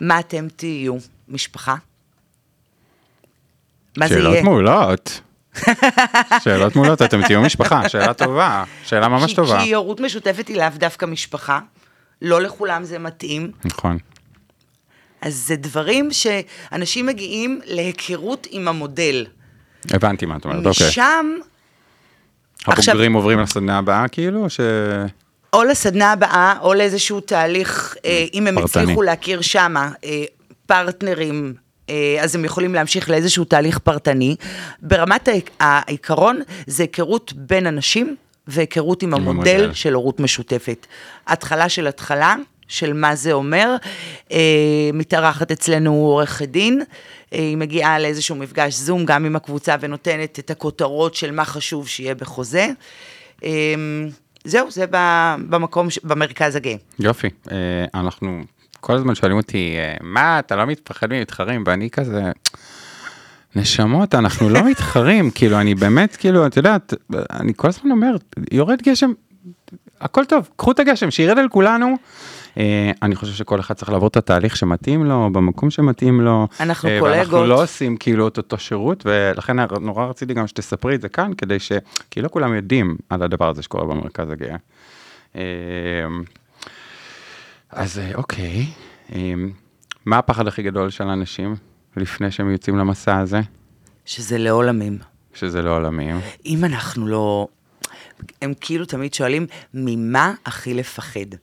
מה 0.00 0.20
אתם 0.20 0.46
תהיו? 0.56 0.96
משפחה? 1.28 1.74
מה 3.96 4.08
זה 4.08 4.14
שאלות 4.14 4.32
יהיה? 4.32 4.42
מעולות. 4.44 5.20
שאלות 6.44 6.76
מעולות, 6.76 7.02
אתם 7.02 7.26
תהיו 7.26 7.42
משפחה, 7.42 7.88
שאלה 7.88 8.14
טובה, 8.14 8.64
שאלה 8.84 9.08
ממש 9.08 9.34
טובה. 9.34 9.60
כי 9.64 9.74
הורות 9.74 10.00
משותפת 10.00 10.48
היא 10.48 10.56
לאו 10.56 10.68
דווקא 10.74 11.06
משפחה, 11.06 11.60
לא 12.22 12.40
לכולם 12.40 12.84
זה 12.84 12.98
מתאים, 12.98 13.50
נכון. 13.64 13.98
אז 15.20 15.34
זה 15.34 15.56
דברים 15.56 16.08
שאנשים 16.12 17.06
מגיעים 17.06 17.60
להיכרות 17.64 18.46
עם 18.50 18.68
המודל. 18.68 19.26
הבנתי 19.90 20.26
מה 20.26 20.36
את 20.36 20.44
אומרת, 20.44 20.66
אוקיי. 20.66 20.88
משם, 20.88 21.26
הבוגרים 22.66 23.12
עוברים 23.12 23.38
לסדנה 23.38 23.78
הבאה 23.78 24.08
כאילו, 24.08 24.44
או 24.44 24.50
ש... 24.50 24.60
או 25.52 25.64
לסדנה 25.64 26.12
הבאה, 26.12 26.54
או 26.60 26.74
לאיזשהו 26.74 27.20
תהליך, 27.20 27.96
אה, 28.04 28.26
אם 28.34 28.46
הם. 28.46 28.58
הצליחו 28.58 29.02
להכיר 29.02 29.40
שמה 29.40 29.90
אה, 30.04 30.24
פרטנרים, 30.66 31.54
אז 32.20 32.34
הם 32.34 32.44
יכולים 32.44 32.74
להמשיך 32.74 33.10
לאיזשהו 33.10 33.44
תהליך 33.44 33.78
פרטני. 33.78 34.36
ברמת 34.82 35.28
העיקרון, 35.60 36.40
זה 36.66 36.82
היכרות 36.82 37.32
בין 37.36 37.66
אנשים 37.66 38.16
והיכרות 38.46 39.02
עם 39.02 39.14
עם 39.14 39.28
המודל 39.28 39.50
המודל. 39.50 39.74
של 39.74 39.94
הורות 39.94 40.20
משותפת. 40.20 40.86
התחלה 41.26 41.68
של 41.68 41.86
התחלה, 41.86 42.34
של 42.68 42.92
מה 42.92 43.14
זה 43.14 43.32
אומר. 43.32 43.76
אה, 44.32 44.90
מתארחת 44.92 45.50
אצלנו 45.50 45.94
עורכת 45.94 46.48
דין, 46.48 46.82
אה, 47.32 47.38
היא 47.38 47.56
מגיעה 47.56 47.98
לאיזשהו 47.98 48.36
מפגש 48.36 48.74
זום 48.74 49.04
גם 49.04 49.24
עם 49.24 49.36
הקבוצה 49.36 49.76
ונותנת 49.80 50.38
את 50.38 50.50
הכותרות 50.50 51.14
של 51.14 51.30
מה 51.30 51.44
חשוב 51.44 51.88
שיהיה 51.88 52.14
בחוזה. 52.14 52.68
אה, 53.44 53.74
זהו, 54.44 54.70
זה 54.70 54.84
במקום, 55.48 55.88
במרכז 56.04 56.56
הגאה. 56.56 56.74
יופי. 56.98 57.28
אה, 57.50 57.56
אנחנו 57.94 58.42
כל 58.82 58.92
הזמן 58.92 59.14
שואלים 59.14 59.36
אותי, 59.36 59.74
אה, 59.78 59.94
מה, 60.00 60.38
אתה 60.38 60.56
לא 60.56 60.66
מתפחד 60.66 61.12
ממתחרים? 61.12 61.64
ואני 61.66 61.90
כזה... 61.90 62.22
נשמות, 63.56 64.14
אנחנו 64.14 64.48
לא 64.48 64.64
מתחרים, 64.64 65.30
כאילו, 65.34 65.60
אני 65.60 65.74
באמת, 65.74 66.16
כאילו, 66.16 66.46
את 66.46 66.56
יודעת, 66.56 66.94
אני 67.30 67.52
כל 67.56 67.68
הזמן 67.68 67.90
אומר, 67.90 68.16
יורד 68.52 68.82
גשם, 68.82 69.12
הכל 70.00 70.24
טוב, 70.24 70.48
קחו 70.56 70.72
את 70.72 70.78
הגשם, 70.78 71.10
שירד 71.10 71.38
על 71.38 71.48
כולנו. 71.48 71.96
אה, 72.58 72.90
אני 73.02 73.16
חושב 73.16 73.32
שכל 73.32 73.60
אחד 73.60 73.74
צריך 73.74 73.90
לעבור 73.90 74.08
את 74.08 74.16
התהליך 74.16 74.56
שמתאים 74.56 75.04
לו, 75.04 75.30
במקום 75.32 75.70
שמתאים 75.70 76.20
לו. 76.20 76.48
אנחנו 76.60 76.88
אה, 76.88 77.00
קולגות. 77.00 77.18
ואנחנו 77.18 77.46
לא 77.46 77.62
עושים 77.62 77.96
כאילו 77.96 78.28
את 78.28 78.36
אותו 78.36 78.58
שירות, 78.58 79.06
ולכן 79.06 79.56
נורא 79.80 80.06
רציתי 80.06 80.34
גם 80.34 80.46
שתספרי 80.46 80.94
את 80.94 81.00
זה 81.00 81.08
כאן, 81.08 81.32
כדי 81.38 81.58
ש... 81.58 81.72
כי 82.10 82.22
לא 82.22 82.28
כולם 82.28 82.54
יודעים 82.54 82.96
על 83.08 83.22
הדבר 83.22 83.48
הזה 83.48 83.62
שקורה 83.62 83.84
במרכז 83.84 84.30
הגאה. 84.30 84.56
אה, 85.36 85.42
אז 87.72 87.98
אה, 87.98 88.14
אוקיי, 88.14 88.66
אה, 89.12 89.32
מה 90.04 90.18
הפחד 90.18 90.46
הכי 90.46 90.62
גדול 90.62 90.90
של 90.90 91.04
אנשים 91.04 91.56
לפני 91.96 92.30
שהם 92.30 92.50
יוצאים 92.50 92.76
למסע 92.76 93.18
הזה? 93.18 93.40
שזה 94.04 94.38
לעולמים. 94.38 94.98
שזה 95.34 95.60
עולמיים. 95.60 96.20
אם 96.46 96.64
אנחנו 96.64 97.06
לא... 97.06 97.48
הם 98.42 98.52
כאילו 98.60 98.84
תמיד 98.84 99.14
שואלים, 99.14 99.46
ממה 99.74 100.34
הכי 100.46 100.74
לפחד? 100.74 101.34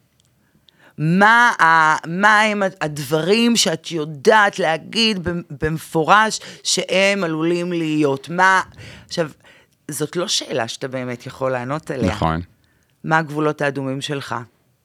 מה, 0.97 1.51
ה, 1.61 1.95
מה 2.07 2.41
הם 2.41 2.63
הדברים 2.81 3.55
שאת 3.55 3.91
יודעת 3.91 4.59
להגיד 4.59 5.27
במפורש 5.61 6.39
שהם 6.63 7.23
עלולים 7.23 7.71
להיות? 7.71 8.29
מה... 8.29 8.61
עכשיו, 9.05 9.29
זאת 9.91 10.15
לא 10.15 10.27
שאלה 10.27 10.67
שאתה 10.67 10.87
באמת 10.87 11.25
יכול 11.25 11.51
לענות 11.51 11.91
עליה. 11.91 12.11
נכון. 12.11 12.41
מה 13.03 13.17
הגבולות 13.17 13.61
האדומים 13.61 14.01
שלך? 14.01 14.35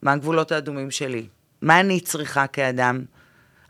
מה 0.03 0.13
הגבולות 0.13 0.53
האדומים 0.53 0.91
שלי? 0.91 1.27
מה 1.65 1.81
אני 1.81 2.01
צריכה 2.01 2.47
כאדם? 2.47 3.01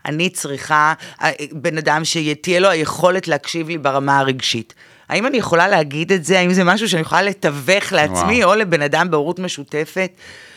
אני 0.05 0.29
צריכה 0.29 0.93
אה, 1.21 1.31
בן 1.51 1.77
אדם 1.77 2.05
שתהיה 2.05 2.59
לו 2.59 2.69
היכולת 2.69 3.27
להקשיב 3.27 3.67
לי 3.67 3.77
ברמה 3.77 4.19
הרגשית. 4.19 4.73
האם 5.09 5.27
אני 5.27 5.37
יכולה 5.37 5.67
להגיד 5.67 6.11
את 6.11 6.25
זה? 6.25 6.39
האם 6.39 6.53
זה 6.53 6.63
משהו 6.63 6.89
שאני 6.89 7.01
יכולה 7.01 7.21
לתווך 7.21 7.93
לעצמי 7.93 8.43
וואו. 8.43 8.53
או 8.53 8.59
לבן 8.59 8.81
אדם 8.81 9.11
בהורות 9.11 9.39
משותפת? 9.39 10.11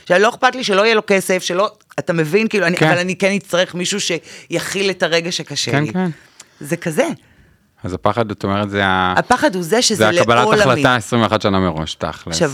שלא 0.08 0.28
אכפת 0.28 0.54
לי 0.54 0.64
שלא 0.64 0.82
יהיה 0.82 0.94
לו 0.94 1.02
כסף, 1.06 1.42
שלא... 1.42 1.70
אתה 1.98 2.12
מבין? 2.12 2.48
כאילו, 2.48 2.66
אני, 2.66 2.76
כן. 2.76 2.88
אבל 2.88 2.98
אני 2.98 3.16
כן 3.16 3.32
אצטרך 3.32 3.74
מישהו 3.74 3.98
שיכיל 4.00 4.90
את 4.90 5.02
הרגע 5.02 5.32
שקשה 5.32 5.70
כן, 5.70 5.84
לי. 5.84 5.92
כן. 5.92 6.10
זה 6.60 6.76
כזה. 6.76 7.08
אז 7.84 7.92
הפחד, 7.92 8.30
את 8.30 8.44
אומרת, 8.44 8.70
זה 8.70 8.86
ה... 8.86 9.14
הפחד 9.16 9.54
הוא 9.54 9.62
זה 9.62 9.82
שזה 9.82 9.96
זה 9.96 10.20
הקבלת 10.20 10.38
לעולמי. 10.38 10.62
החלטה 10.62 10.96
21 10.96 11.42
שנה 11.42 11.60
מראש, 11.60 11.94
תכלס. 11.94 12.26
עכשיו, 12.26 12.52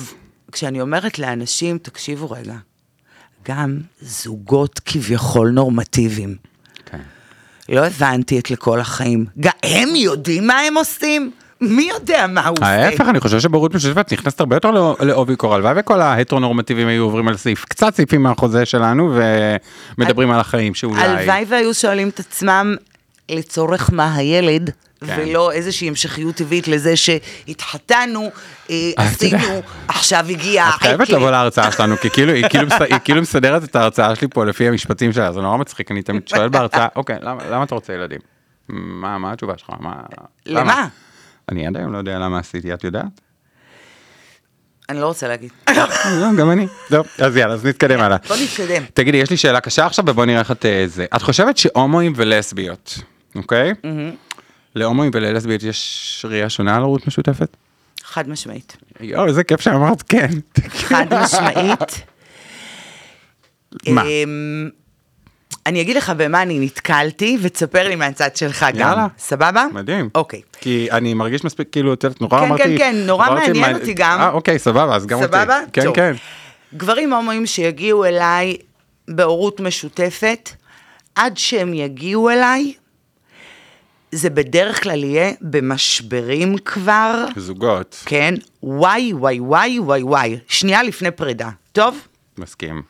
כשאני 0.52 0.80
אומרת 0.80 1.18
לאנשים, 1.18 1.78
תקשיבו 1.78 2.30
רגע, 2.30 2.54
גם 3.48 3.78
זוגות 4.00 4.80
כביכול 4.84 5.50
נורמטיביים, 5.50 6.36
כן. 6.86 6.98
לא 7.68 7.86
הבנתי 7.86 8.38
את 8.38 8.50
לכל 8.50 8.80
החיים. 8.80 9.26
גם 9.40 9.52
הם 9.62 9.88
יודעים 9.94 10.46
מה 10.46 10.58
הם 10.60 10.74
עושים? 10.76 11.30
מי 11.60 11.88
יודע 11.94 12.26
מה 12.26 12.46
הוא 12.46 12.56
עושה? 12.60 12.66
ההפך, 12.66 13.04
אני 13.08 13.20
חושב 13.20 13.40
שבהורות 13.40 13.74
משותפת 13.74 14.12
נכנסת 14.12 14.40
הרבה 14.40 14.56
יותר 14.56 14.70
לא- 14.70 14.96
לעובי 15.00 15.36
קורה. 15.36 15.56
הלוואי 15.56 15.74
וכל 15.76 16.00
ההטרונורמטיביים 16.00 16.88
היו 16.88 17.02
עוברים 17.02 17.28
על 17.28 17.36
סעיף, 17.36 17.64
קצת 17.64 17.94
סעיפים 17.94 18.22
מהחוזה 18.22 18.64
שלנו, 18.64 19.18
ומדברים 19.98 20.30
על 20.30 20.40
החיים 20.40 20.74
שאולי... 20.74 21.02
הלוואי 21.02 21.44
והיו 21.48 21.74
שואלים 21.74 22.08
את 22.08 22.20
עצמם 22.20 22.76
לצורך 23.28 23.90
מה 23.92 24.14
הילד, 24.14 24.70
כן. 25.06 25.16
ולא 25.18 25.52
איזושהי 25.52 25.88
המשכיות 25.88 26.34
טבעית 26.34 26.68
לזה 26.68 26.96
שהתחתנו, 26.96 28.30
אה, 28.70 28.90
עשינו, 28.96 29.62
עכשיו 29.88 30.26
הגיע 30.28 30.68
את 30.68 30.74
חייבת. 30.74 31.08
לבוא 31.08 31.30
להרצאה 31.30 31.72
שלנו, 31.72 31.96
כי 31.96 32.10
כאילו, 32.10 32.32
היא 32.32 32.48
כאילו, 32.48 32.68
היא 32.80 32.98
כאילו 33.04 33.22
מסדרת 33.22 33.64
את 33.64 33.76
ההרצאה 33.76 34.16
שלי 34.16 34.28
פה 34.28 34.44
לפי 34.44 34.68
המשפטים 34.68 35.12
שלה, 35.12 35.32
זה 35.32 35.40
נורא 35.40 35.56
מצחיק, 35.56 35.90
אני 35.90 36.02
תמיד 36.02 36.28
שואל 36.28 36.48
בהרצאה, 36.48 36.86
אוקיי, 36.96 37.16
למה 37.20 37.44
למה 37.50 37.64
אתה 37.64 37.74
רוצה 37.74 37.92
ילדים? 37.92 38.20
מה 38.68 39.18
מה 39.18 39.32
התשובה 39.32 39.58
שלך? 39.58 39.70
מה... 39.80 39.94
למה? 40.46 40.60
למה?" 40.60 40.88
אני 41.48 41.66
עד 41.66 41.76
היום 41.76 41.92
לא 41.92 41.98
יודע 41.98 42.18
למה 42.18 42.38
עשיתי, 42.38 42.74
את 42.74 42.84
יודעת? 42.84 43.20
אני 44.88 45.00
לא 45.00 45.06
רוצה 45.06 45.28
להגיד. 45.28 45.50
לא, 45.68 45.84
גם 46.38 46.50
אני. 46.50 46.66
טוב, 46.88 47.06
אז 47.18 47.36
יאללה, 47.36 47.54
אז 47.54 47.66
נתקדם 47.66 48.00
הלאה. 48.00 48.16
בוא 48.28 48.36
נתקדם. 48.36 48.82
תגידי, 48.94 49.16
יש 49.16 49.30
לי 49.30 49.36
שאלה 49.36 49.60
קשה 49.60 49.86
עכשיו, 49.86 50.04
ובוא 50.08 50.24
נראה 50.24 50.38
איך 50.38 50.50
את 50.50 50.66
אה, 50.66 50.84
זה. 50.86 51.06
את 51.16 51.22
חושבת 51.22 51.56
שהומואים 51.56 52.12
ולסביות, 52.16 52.98
אוקיי? 53.36 53.72
להומואים 54.74 55.10
וללסביות 55.14 55.62
יש 55.62 56.26
ראייה 56.28 56.50
שונה 56.50 56.76
על 56.76 56.82
הורות 56.82 57.06
משותפת? 57.06 57.56
חד 58.02 58.28
משמעית. 58.28 58.76
יואו, 59.00 59.26
איזה 59.26 59.44
כיף 59.44 59.60
שאמרת 59.60 60.02
כן. 60.02 60.28
חד 60.68 61.06
משמעית. 61.22 61.80
מה? 63.88 64.02
אמ, 64.02 64.68
אני 65.66 65.80
אגיד 65.80 65.96
לך 65.96 66.12
במה 66.16 66.42
אני 66.42 66.58
נתקלתי, 66.60 67.38
ותספר 67.42 67.88
לי 67.88 67.96
מהצד 67.96 68.36
שלך 68.36 68.66
גם. 68.74 68.78
יאללה. 68.80 69.06
סבבה? 69.18 69.66
מדהים. 69.72 70.08
אוקיי. 70.14 70.40
כי 70.60 70.88
אני 70.90 71.14
מרגיש 71.14 71.44
מספיק, 71.44 71.68
כאילו, 71.72 71.92
את 71.94 72.04
יודעת, 72.04 72.20
נורא 72.20 72.38
כן, 72.40 72.44
אמרתי... 72.46 72.62
כן, 72.62 72.78
כן, 72.78 72.96
נורא 73.06 73.26
אמרתי, 73.26 73.46
מעניין 73.52 73.72
מה- 73.72 73.78
אותי 73.78 73.94
גם. 73.94 74.20
אה, 74.20 74.30
אוקיי, 74.30 74.58
סבבה, 74.58 74.96
אז 74.96 75.06
גם 75.06 75.18
אותי. 75.22 75.28
סבבה? 75.28 75.60
כן, 75.72 75.84
טוב. 75.84 75.94
כן. 75.96 76.12
גברים 76.76 77.12
הומואים 77.12 77.46
שיגיעו 77.46 78.04
אליי 78.04 78.56
בהורות 79.08 79.60
משותפת, 79.60 80.50
עד 81.14 81.36
שהם 81.36 81.74
יגיעו 81.74 82.30
אליי, 82.30 82.72
זה 84.14 84.30
בדרך 84.30 84.82
כלל 84.82 85.04
יהיה 85.04 85.32
במשברים 85.40 86.58
כבר, 86.58 87.24
זוגות, 87.36 88.02
כן? 88.06 88.34
וואי, 88.62 89.12
וואי, 89.12 89.40
וואי, 89.40 89.78
וואי, 89.78 90.02
וואי. 90.02 90.38
שנייה 90.48 90.82
לפני 90.82 91.10
פרידה. 91.10 91.50
טוב? 91.72 91.98
מסכים. 92.38 92.82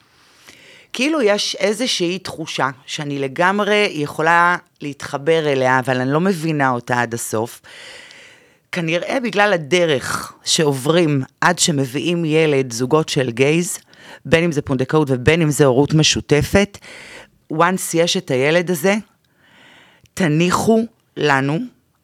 כאילו 0.93 1.23
יש 1.23 1.57
איזושהי 1.61 2.19
תחושה 2.19 2.71
שאני 2.87 3.19
לגמרי 3.19 3.89
יכולה 3.93 4.57
להתחבר 4.81 5.53
אליה, 5.53 5.79
אבל 5.79 6.01
אני 6.01 6.13
לא 6.13 6.21
מבינה 6.21 6.71
אותה 6.71 7.03
עד 7.03 7.15
הסוף. 7.15 7.61
כנראה 8.73 9.21
בגלל 9.21 9.53
הדרך 9.53 10.33
שעוברים 10.45 11.23
עד 11.41 11.59
שמביאים 11.59 12.25
ילד, 12.25 12.73
זוגות 12.73 13.09
של 13.09 13.31
גייז, 13.31 13.79
בין 14.25 14.45
אם 14.45 14.53
זה 14.53 14.63
פונדקאות 14.63 15.09
ובין 15.11 15.43
אם 15.43 15.51
זה 15.51 15.65
הורות 15.65 15.95
משותפת, 15.95 16.79
once 17.53 17.95
יש 17.95 18.17
את 18.17 18.31
הילד 18.31 18.71
הזה, 18.71 18.97
תניחו 20.15 20.87
לנו, 21.16 21.59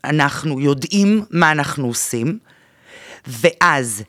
אנחנו 0.05 0.61
יודעים 0.61 1.25
מה 1.31 1.53
אנחנו 1.53 1.87
עושים, 1.87 2.39
ואז 3.27 4.03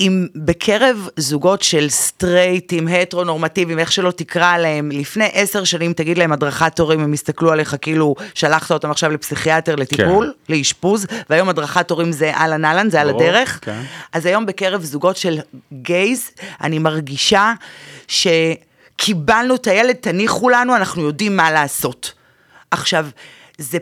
אם 0.00 0.26
בקרב 0.36 1.08
זוגות 1.16 1.62
של 1.62 1.88
סטרייטים, 1.88 2.88
הטרונורמטיביים, 2.88 3.78
איך 3.78 3.92
שלא 3.92 4.10
תקרא 4.10 4.58
להם, 4.58 4.90
לפני 4.90 5.28
עשר 5.32 5.64
שנים 5.64 5.92
תגיד 5.92 6.18
להם 6.18 6.32
הדרכת 6.32 6.80
הורים, 6.80 7.00
הם 7.00 7.14
יסתכלו 7.14 7.52
עליך 7.52 7.76
כאילו 7.82 8.14
שלחת 8.34 8.70
אותם 8.70 8.90
עכשיו 8.90 9.10
לפסיכיאטר 9.10 9.76
לטיפול, 9.76 10.32
כן. 10.46 10.54
לאשפוז, 10.54 11.06
והיום 11.30 11.48
הדרכת 11.48 11.90
הורים 11.90 12.12
זה 12.12 12.34
אהלן 12.34 12.64
אהלן, 12.64 12.90
זה 12.90 13.00
על 13.00 13.10
הדרך. 13.10 13.58
כן. 13.62 13.82
אז 14.12 14.26
היום 14.26 14.46
בקרב 14.46 14.84
זוגות 14.84 15.16
של 15.16 15.38
גייז, 15.72 16.30
אני 16.60 16.78
מרגישה 16.78 17.52
שקיבלנו 18.08 19.54
את 19.54 19.66
הילד, 19.66 19.96
תניחו 19.96 20.48
לנו, 20.48 20.76
אנחנו 20.76 21.02
יודעים 21.02 21.36
מה 21.36 21.50
לעשות. 21.50 22.12
עכשיו, 22.70 23.06
זה... 23.58 23.78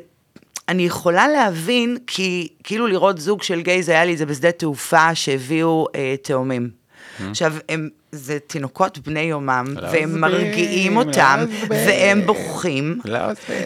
אני 0.73 0.87
יכולה 0.87 1.29
להבין, 1.29 1.99
כי 2.07 2.49
כאילו 2.65 2.87
לראות 2.87 3.19
זוג 3.19 3.43
של 3.43 3.61
גייז, 3.61 3.89
היה 3.89 4.05
לי 4.05 4.13
את 4.13 4.19
זה 4.19 4.27
בשדה 4.27 4.53
תעופה 4.53 5.15
שהביאו 5.15 5.87
אה, 5.95 6.15
תאומים. 6.23 6.71
עכשיו, 7.31 7.55
הם, 7.69 7.89
זה 8.13 8.39
תינוקות 8.47 8.99
בני 8.99 9.21
יומם, 9.21 9.65
לא 9.77 9.89
והם 9.93 10.21
מרגיעים 10.21 10.95
לא 10.95 10.99
אותם. 10.99 11.45
והם 11.69 12.27
בוכים. 12.27 12.99
לא. 13.05 13.19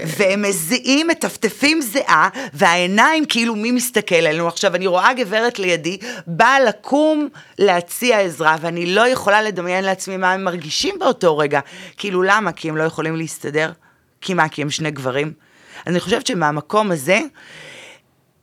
והם 0.07 0.43
מזיעים, 0.43 1.09
מטפטפים 1.09 1.81
זיעה, 1.81 2.29
והעיניים 2.53 3.25
כאילו 3.27 3.57
מי 3.57 3.71
מסתכל 3.71 4.15
עלינו. 4.15 4.49
עכשיו, 4.49 4.75
אני 4.75 4.87
רואה 4.87 5.15
גברת 5.15 5.59
לידי, 5.59 5.99
באה 6.27 6.61
לקום 6.61 7.29
להציע 7.59 8.21
עזרה, 8.21 8.57
ואני 8.61 8.87
לא 8.87 9.09
יכולה 9.09 9.43
לדמיין 9.43 9.85
לעצמי 9.85 10.17
מה 10.17 10.33
הם 10.33 10.45
מרגישים 10.45 10.95
באותו 10.99 11.39
רגע. 11.39 11.61
כאילו, 11.97 12.23
למה? 12.23 12.53
כי 12.53 12.69
הם 12.69 12.77
לא 12.77 12.83
יכולים 12.83 13.17
להסתדר? 13.17 13.73
כי 14.21 14.35
מה? 14.35 14.49
כי 14.49 14.63
הם 14.63 14.71
שני 14.71 14.91
גברים? 14.91 15.46
אני 15.87 16.01
חושבת 16.01 16.27
שמהמקום 16.27 16.91
הזה, 16.91 17.21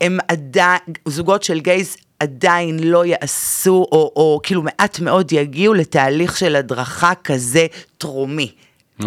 הם 0.01 0.17
עדיין, 0.27 0.79
זוגות 1.05 1.43
של 1.43 1.59
גייז 1.59 1.97
עדיין 2.19 2.79
לא 2.79 3.05
יעשו, 3.05 3.85
או, 3.91 4.11
או 4.15 4.39
כאילו 4.43 4.61
מעט 4.61 4.99
מאוד 4.99 5.31
יגיעו 5.31 5.73
לתהליך 5.73 6.37
של 6.37 6.55
הדרכה 6.55 7.11
כזה 7.23 7.67
טרומי. 7.97 8.51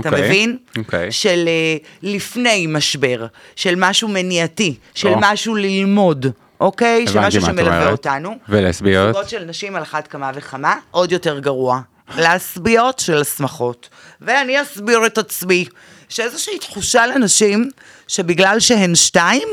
אתה 0.01 0.09
אוקיי, 0.09 0.23
מבין? 0.23 0.59
אוקיי. 0.79 1.13
של 1.13 1.49
אה, 1.49 1.77
לפני 2.03 2.67
משבר, 2.69 3.27
של 3.57 3.75
משהו 3.77 4.09
מניעתי, 4.09 4.75
של 4.95 5.09
או. 5.09 5.19
משהו 5.21 5.55
ללמוד, 5.55 6.27
אוקיי? 6.61 7.07
של 7.07 7.19
הבנתי 7.19 7.39
משהו 7.39 7.51
שמלווה. 7.51 7.91
אותנו. 7.91 8.39
ולסביות? 8.49 9.15
זוגות 9.15 9.29
של 9.29 9.45
נשים 9.45 9.77
על 9.77 9.83
אחת 9.83 10.07
כמה 10.07 10.31
וכמה, 10.35 10.75
עוד 10.91 11.13
יותר 11.13 11.39
גרוע. 11.39 11.81
לסביות 12.19 12.99
של 12.99 13.21
השמחות. 13.21 13.89
ואני 14.21 14.63
אסביר 14.63 15.07
את 15.07 15.19
עצמי, 15.19 15.65
שאיזושהי 16.09 16.59
תחושה 16.59 17.07
לנשים, 17.07 17.71
שבגלל 18.09 18.61
שהן 18.61 18.95
שתיים, 18.95 19.49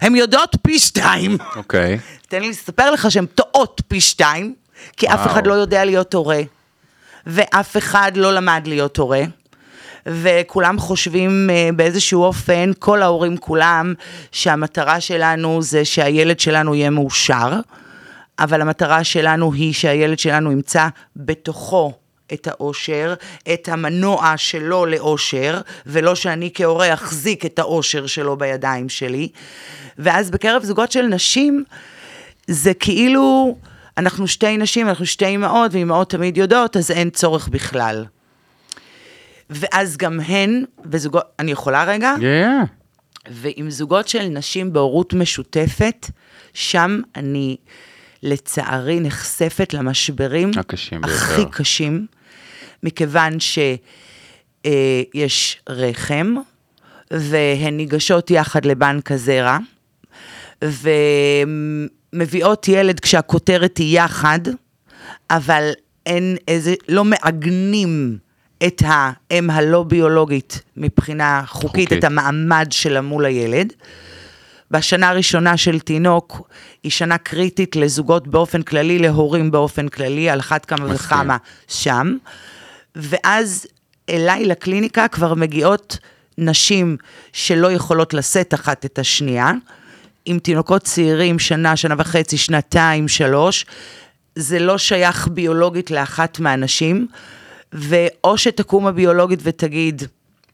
הן 0.00 0.14
יודעות 0.14 0.56
פי 0.62 0.78
שתיים. 0.78 1.36
אוקיי. 1.56 1.98
תן 2.28 2.40
לי 2.40 2.48
לספר 2.48 2.90
לך 2.90 3.10
שהן 3.10 3.26
טועות 3.26 3.82
פי 3.88 4.00
שתיים, 4.00 4.54
כי 4.96 5.06
אף 5.08 5.14
וואו. 5.14 5.30
אחד 5.30 5.46
לא 5.46 5.52
יודע 5.52 5.84
להיות 5.84 6.14
הורה, 6.14 6.40
ואף 7.26 7.76
אחד 7.76 8.12
לא 8.14 8.34
למד 8.34 8.62
להיות 8.66 8.96
הורה, 8.96 9.22
וכולם 10.06 10.78
חושבים 10.78 11.50
אה, 11.50 11.68
באיזשהו 11.76 12.22
אופן, 12.22 12.70
כל 12.78 13.02
ההורים 13.02 13.36
כולם, 13.36 13.94
שהמטרה 14.32 15.00
שלנו 15.00 15.62
זה 15.62 15.84
שהילד 15.84 16.40
שלנו 16.40 16.74
יהיה 16.74 16.90
מאושר, 16.90 17.60
אבל 18.38 18.60
המטרה 18.60 19.04
שלנו 19.04 19.52
היא 19.52 19.74
שהילד 19.74 20.18
שלנו 20.18 20.52
ימצא 20.52 20.88
בתוכו 21.16 21.92
את 22.32 22.46
האושר, 22.46 23.14
את 23.52 23.68
המנוע 23.68 24.34
שלו 24.36 24.86
לאושר, 24.86 25.60
ולא 25.86 26.14
שאני 26.14 26.50
כהורה 26.54 26.94
אחזיק 26.94 27.46
את 27.46 27.58
האושר 27.58 28.06
שלו 28.06 28.36
בידיים 28.36 28.88
שלי. 28.88 29.28
ואז 29.98 30.30
בקרב 30.30 30.64
זוגות 30.64 30.92
של 30.92 31.02
נשים, 31.02 31.64
זה 32.46 32.74
כאילו, 32.74 33.56
אנחנו 33.98 34.28
שתי 34.28 34.56
נשים, 34.56 34.88
אנחנו 34.88 35.06
שתי 35.06 35.34
אמהות, 35.34 35.70
ואמהות 35.74 36.10
תמיד 36.10 36.36
יודעות, 36.36 36.76
אז 36.76 36.90
אין 36.90 37.10
צורך 37.10 37.48
בכלל. 37.48 38.04
ואז 39.50 39.96
גם 39.96 40.20
הן, 40.20 40.64
וזוגות, 40.84 41.24
אני 41.38 41.52
יכולה 41.52 41.84
רגע? 41.84 42.14
Yeah. 42.18 42.66
ועם 43.30 43.70
זוגות 43.70 44.08
של 44.08 44.28
נשים 44.28 44.72
בהורות 44.72 45.14
משותפת, 45.14 46.10
שם 46.54 47.00
אני 47.16 47.56
לצערי 48.22 49.00
נחשפת 49.00 49.74
למשברים 49.74 50.50
הקשים 50.56 51.04
הכי 51.04 51.36
ביותר. 51.36 51.50
קשים, 51.50 52.06
מכיוון 52.86 53.36
שיש 53.40 55.60
רחם, 55.68 56.34
והן 57.10 57.76
ניגשות 57.76 58.30
יחד 58.30 58.64
לבנק 58.64 59.12
הזרע, 59.12 59.58
ומביאות 62.12 62.68
ילד 62.68 63.00
כשהכותרת 63.00 63.78
היא 63.78 64.00
יחד, 64.00 64.38
אבל 65.30 65.70
אין 66.06 66.36
איזה, 66.48 66.74
לא 66.88 67.04
מעגנים 67.04 68.18
את 68.66 68.82
האם 68.86 69.50
הלא 69.50 69.82
ביולוגית 69.82 70.62
מבחינה 70.76 71.42
חוקית, 71.46 71.70
חוקית. 71.70 71.92
את 71.92 72.04
המעמד 72.04 72.66
שלה 72.70 73.00
מול 73.00 73.24
הילד. 73.24 73.72
בשנה 74.70 75.08
הראשונה 75.08 75.56
של 75.56 75.80
תינוק 75.80 76.48
היא 76.82 76.92
שנה 76.92 77.18
קריטית 77.18 77.76
לזוגות 77.76 78.28
באופן 78.28 78.62
כללי, 78.62 78.98
להורים 78.98 79.50
באופן 79.50 79.88
כללי, 79.88 80.30
על 80.30 80.40
אחת 80.40 80.64
כמה 80.64 80.84
מסכים. 80.84 80.96
וכמה 80.96 81.36
שם. 81.68 82.16
ואז 82.96 83.66
אליי 84.10 84.44
לקליניקה 84.44 85.08
כבר 85.08 85.34
מגיעות 85.34 85.98
נשים 86.38 86.96
שלא 87.32 87.72
יכולות 87.72 88.14
לשאת 88.14 88.54
אחת 88.54 88.84
את 88.84 88.98
השנייה, 88.98 89.52
עם 90.24 90.38
תינוקות 90.38 90.82
צעירים, 90.82 91.38
שנה, 91.38 91.76
שנה 91.76 91.94
וחצי, 91.98 92.38
שנתיים, 92.38 93.08
שלוש. 93.08 93.66
זה 94.36 94.58
לא 94.58 94.78
שייך 94.78 95.28
ביולוגית 95.28 95.90
לאחת 95.90 96.40
מהנשים, 96.40 97.06
ואו 97.72 98.38
שתקום 98.38 98.86
הביולוגית 98.86 99.40
ותגיד, 99.42 100.02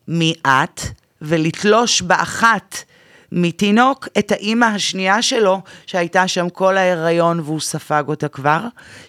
מי 0.09 0.35
את? 0.47 0.81
ולתלוש 1.23 2.03
באחת 2.03 2.85
מתינוק 3.35 4.09
את 4.19 4.33
האימא 4.33 4.65
השנייה 4.65 5.23
שלו, 5.23 5.61
שהייתה 5.87 6.29
שם 6.29 6.49
כל 6.49 6.77
ההיריון 6.77 7.41
והוא 7.41 7.61
ספג 7.61 8.05
אותה 8.09 8.29
כבר, 8.29 8.61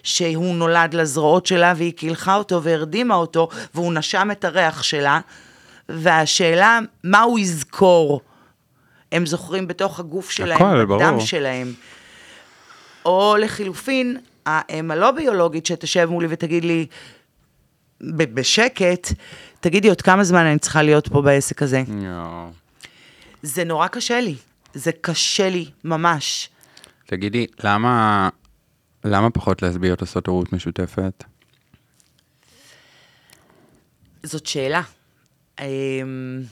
שהוא 0.02 0.54
נולד 0.54 0.94
לזרועות 0.94 1.46
שלה 1.46 1.72
והיא 1.76 1.92
קילחה 1.92 2.34
אותו 2.34 2.62
והרדימה 2.62 3.14
אותו, 3.14 3.48
והוא 3.74 3.92
נשם 3.94 4.28
את 4.32 4.44
הריח 4.44 4.82
שלה, 4.82 5.20
והשאלה, 5.88 6.78
מה 7.04 7.20
הוא 7.20 7.38
יזכור? 7.38 8.20
הם 9.12 9.26
זוכרים 9.26 9.68
בתוך 9.68 10.00
הגוף 10.00 10.30
שלהם, 10.30 10.56
הכל, 10.56 10.84
בדם 10.84 10.98
ברור. 10.98 11.20
שלהם. 11.20 11.72
או 13.04 13.36
לחילופין, 13.38 14.16
האם 14.46 14.90
הלא 14.90 15.10
ביולוגית 15.10 15.66
שתשב 15.66 16.08
מולי 16.10 16.26
ותגיד 16.30 16.64
לי, 16.64 16.86
בשקט, 18.10 19.12
תגידי 19.60 19.88
עוד 19.88 20.02
כמה 20.02 20.24
זמן 20.24 20.46
אני 20.46 20.58
צריכה 20.58 20.82
להיות 20.82 21.08
פה 21.08 21.22
בעסק 21.22 21.62
הזה. 21.62 21.82
יואו. 21.88 22.63
זה 23.44 23.64
נורא 23.64 23.88
קשה 23.88 24.20
לי, 24.20 24.36
זה 24.74 24.92
קשה 25.00 25.48
לי 25.48 25.70
ממש. 25.84 26.48
תגידי, 27.06 27.46
למה, 27.64 28.28
למה 29.04 29.30
פחות 29.30 29.62
לסביות 29.62 30.00
עושות 30.00 30.26
הורות 30.26 30.52
משותפת? 30.52 31.24
זאת 34.22 34.46
שאלה. 34.46 34.82
אמ, 35.60 36.42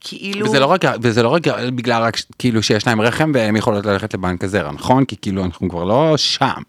כאילו... 0.00 0.46
וזה 0.46 0.60
לא 0.60 0.66
רק, 0.66 0.80
וזה 1.02 1.22
לא 1.22 1.28
רק 1.28 1.42
בגלל 1.74 2.02
רק 2.02 2.16
כאילו 2.38 2.62
שיש 2.62 2.86
להם 2.86 3.00
רחם 3.00 3.32
והם 3.34 3.56
יכולות 3.56 3.86
ללכת 3.86 4.14
לבנק 4.14 4.44
הזרע, 4.44 4.72
נכון? 4.72 5.04
כי 5.04 5.16
כאילו 5.22 5.44
אנחנו 5.44 5.68
כבר 5.68 5.84
לא 5.84 6.16
שם. 6.16 6.62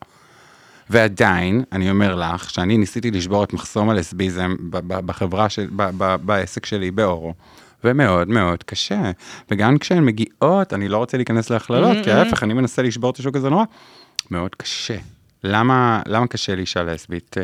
ועדיין, 0.89 1.63
אני 1.71 1.89
אומר 1.89 2.15
לך, 2.15 2.49
שאני 2.49 2.77
ניסיתי 2.77 3.11
לשבור 3.11 3.43
את 3.43 3.53
מחסום 3.53 3.89
הלסביזם 3.89 4.55
בחברה, 4.85 5.49
של, 5.49 5.67
בעסק 6.21 6.65
שלי 6.65 6.91
באורו, 6.91 7.33
ומאוד 7.83 8.29
מאוד 8.29 8.63
קשה. 8.63 9.11
וגם 9.51 9.77
כשהן 9.77 10.05
מגיעות, 10.05 10.73
אני 10.73 10.87
לא 10.87 10.97
רוצה 10.97 11.17
להיכנס 11.17 11.49
להכללות, 11.49 11.97
כי 12.03 12.11
ההפך, 12.11 12.43
אני 12.43 12.53
מנסה 12.53 12.81
לשבור 12.81 13.09
את 13.11 13.17
השוק 13.17 13.35
הזה 13.35 13.49
נורא, 13.49 13.63
מאוד 14.31 14.55
קשה. 14.55 14.97
למה, 15.43 16.01
למה 16.07 16.27
קשה 16.27 16.55
לאישה 16.55 16.83
לסבית, 16.83 17.37
אה, 17.37 17.43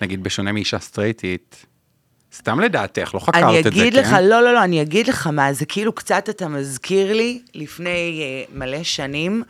נגיד 0.00 0.22
בשונה 0.22 0.52
מאישה 0.52 0.78
סטרייטית, 0.78 1.66
סתם 2.34 2.60
לדעתך, 2.60 3.14
לא 3.14 3.20
חקרת 3.20 3.42
אני 3.42 3.58
את 3.58 3.64
זה, 3.64 3.68
אגיד 3.68 3.94
כן? 3.94 4.00
לך, 4.00 4.12
לא, 4.22 4.42
לא, 4.42 4.54
לא, 4.54 4.64
אני 4.64 4.82
אגיד 4.82 5.08
לך 5.08 5.26
מה, 5.26 5.52
זה 5.52 5.66
כאילו 5.66 5.92
קצת 5.92 6.28
אתה 6.28 6.48
מזכיר 6.48 7.12
לי, 7.12 7.42
לפני 7.54 8.22
uh, 8.48 8.58
מלא 8.58 8.82
שנים, 8.82 9.42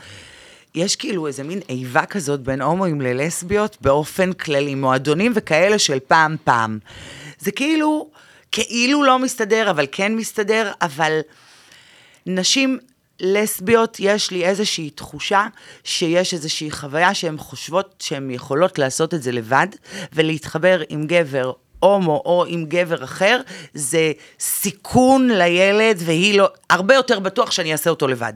יש 0.74 0.96
כאילו 0.96 1.26
איזה 1.26 1.42
מין 1.42 1.60
איבה 1.68 2.06
כזאת 2.06 2.40
בין 2.40 2.62
הומואים 2.62 3.00
ללסביות 3.00 3.76
באופן 3.80 4.32
כללי, 4.32 4.74
מועדונים 4.74 5.32
וכאלה 5.34 5.78
של 5.78 5.98
פעם 6.08 6.36
פעם. 6.44 6.78
זה 7.38 7.52
כאילו, 7.52 8.10
כאילו 8.52 9.04
לא 9.04 9.18
מסתדר, 9.18 9.70
אבל 9.70 9.86
כן 9.92 10.16
מסתדר, 10.16 10.72
אבל 10.80 11.20
נשים 12.26 12.78
לסביות, 13.20 13.96
יש 14.00 14.30
לי 14.30 14.44
איזושהי 14.44 14.90
תחושה 14.90 15.46
שיש 15.84 16.34
איזושהי 16.34 16.70
חוויה 16.70 17.14
שהן 17.14 17.38
חושבות 17.38 17.94
שהן 17.98 18.30
יכולות 18.30 18.78
לעשות 18.78 19.14
את 19.14 19.22
זה 19.22 19.32
לבד, 19.32 19.66
ולהתחבר 20.12 20.82
עם 20.88 21.06
גבר 21.06 21.52
הומו 21.80 22.22
או 22.24 22.44
עם 22.48 22.64
גבר 22.68 23.04
אחר, 23.04 23.40
זה 23.74 24.12
סיכון 24.40 25.30
לילד, 25.30 25.96
והיא 26.04 26.38
לא, 26.38 26.48
הרבה 26.70 26.94
יותר 26.94 27.18
בטוח 27.20 27.50
שאני 27.50 27.72
אעשה 27.72 27.90
אותו 27.90 28.08
לבד. 28.08 28.32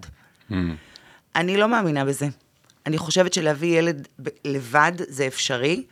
אני 1.36 1.56
לא 1.56 1.68
מאמינה 1.68 2.04
בזה. 2.04 2.26
אני 2.86 2.98
חושבת 2.98 3.32
שלהביא 3.32 3.78
ילד 3.78 4.08
ב- 4.22 4.28
לבד 4.44 4.92
זה 5.08 5.26
אפשרי, 5.26 5.84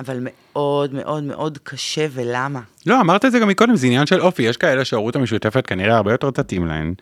אבל 0.00 0.26
מאוד 0.54 0.94
מאוד 0.94 1.22
מאוד 1.22 1.58
קשה, 1.62 2.06
ולמה? 2.12 2.60
לא, 2.86 3.00
אמרת 3.00 3.24
את 3.24 3.32
זה 3.32 3.38
גם 3.38 3.48
מקודם, 3.48 3.76
זה 3.76 3.86
עניין 3.86 4.06
של 4.06 4.20
אופי, 4.20 4.42
יש 4.42 4.56
כאלה 4.56 4.84
שההורות 4.84 5.16
המשותפת 5.16 5.66
כנראה 5.66 5.96
הרבה 5.96 6.12
יותר 6.12 6.30
תתאים 6.30 6.66
להן. 6.66 6.94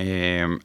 אה, 0.00 0.04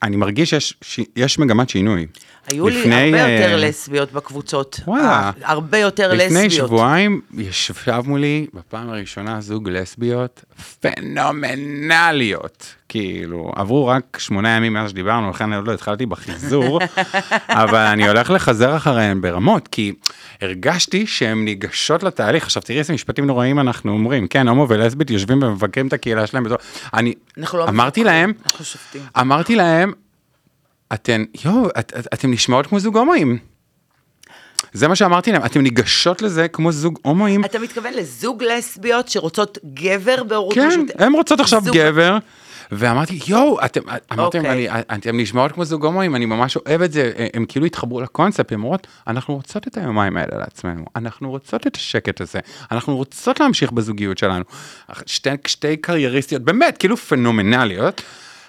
אני 0.03 0.15
מרגיש 0.15 0.49
שיש 0.49 0.99
יש 1.15 1.39
מגמת 1.39 1.69
שינוי. 1.69 2.07
היו 2.47 2.69
לי 2.69 2.81
לפני, 2.81 2.95
הרבה 2.95 3.25
אה, 3.25 3.29
יותר 3.29 3.67
לסביות 3.67 4.11
בקבוצות. 4.11 4.79
וואלה. 4.87 5.07
אה, 5.07 5.31
הרבה 5.43 5.77
יותר 5.77 6.13
לסביות. 6.13 6.31
לפני 6.31 6.49
שבועיים 6.49 7.21
ישב 7.37 8.01
מולי 8.05 8.47
בפעם 8.53 8.89
הראשונה 8.89 9.41
זוג 9.41 9.69
לסביות 9.69 10.45
פנומנליות. 10.79 12.75
כאילו, 12.89 13.51
עברו 13.55 13.87
רק 13.87 14.17
שמונה 14.19 14.49
ימים 14.49 14.73
מאז 14.73 14.89
שדיברנו, 14.89 15.29
לכן 15.29 15.43
אני 15.43 15.55
עוד 15.55 15.67
לא 15.67 15.73
התחלתי 15.73 16.05
בחיזור, 16.05 16.79
אבל 17.63 17.79
אני 17.79 18.07
הולך 18.07 18.29
לחזר 18.29 18.77
אחריהן 18.77 19.21
ברמות, 19.21 19.67
כי 19.67 19.93
הרגשתי 20.41 21.07
שהן 21.07 21.45
ניגשות 21.45 22.03
לתהליך. 22.03 22.30
עכשיו 22.37 22.63
תראי 22.63 22.79
איזה 22.79 22.93
משפטים 22.93 23.25
נוראים 23.25 23.59
אנחנו 23.59 23.91
אומרים, 23.91 24.27
כן, 24.27 24.47
הומו 24.47 24.65
ולסבית 24.69 25.09
יושבים 25.09 25.43
ומבקרים 25.43 25.87
את 25.87 25.93
הקהילה 25.93 26.27
שלהם. 26.27 26.43
בתור... 26.43 26.57
אני 26.93 27.13
לא 27.53 27.67
אמרתי 27.69 28.03
להם, 28.03 28.33
אנחנו 28.45 28.65
שופטים. 28.65 29.01
אמרתי 29.19 29.55
להם, 29.55 29.93
אתן, 30.93 31.23
יואו, 31.45 31.67
את, 31.79 31.93
את, 31.99 32.07
אתם 32.13 32.31
נשמעות 32.31 32.67
כמו 32.67 32.79
זוג 32.79 32.97
הומואים. 32.97 33.37
זה 34.73 34.87
מה 34.87 34.95
שאמרתי 34.95 35.31
להם, 35.31 35.45
אתם 35.45 35.61
ניגשות 35.61 36.21
לזה 36.21 36.47
כמו 36.47 36.71
זוג 36.71 36.99
הומואים. 37.01 37.45
אתה 37.45 37.59
מתכוון 37.59 37.93
לזוג 37.93 38.43
לסביות 38.43 39.07
שרוצות 39.07 39.57
גבר 39.73 40.23
בהורות 40.23 40.55
כן, 40.55 40.67
משותפת? 40.67 41.01
הן 41.01 41.13
רוצות 41.13 41.39
עכשיו 41.39 41.61
זוג- 41.63 41.77
גבר. 41.77 42.17
ואמרתי, 42.71 43.19
יואו, 43.27 43.65
אתם, 43.65 43.81
אמרתם, 44.13 44.37
אוקיי. 44.37 44.69
אני, 44.69 44.81
אתם 44.81 45.19
נשמעות 45.19 45.51
כמו 45.51 45.65
זוג 45.65 45.85
הומואים, 45.85 46.15
אני 46.15 46.25
ממש 46.25 46.57
אוהב 46.57 46.81
את 46.81 46.91
זה, 46.91 47.11
הם 47.33 47.45
כאילו 47.45 47.65
התחברו 47.65 48.01
לקונספט, 48.01 48.51
הן 48.51 48.57
אומרות, 48.57 48.87
אנחנו 49.07 49.35
רוצות 49.35 49.67
את 49.67 49.77
היומיים 49.77 50.17
האלה 50.17 50.37
לעצמנו, 50.37 50.85
אנחנו 50.95 51.29
רוצות 51.29 51.67
את 51.67 51.75
השקט 51.75 52.21
הזה, 52.21 52.39
אנחנו 52.71 52.97
רוצות 52.97 53.39
להמשיך 53.39 53.71
בזוגיות 53.71 54.17
שלנו. 54.17 54.43
שתי, 55.05 55.29
שתי 55.47 55.77
קרייריסטיות, 55.77 56.41
באמת, 56.41 56.77
כאילו 56.77 56.97
פנומנליות. 56.97 58.01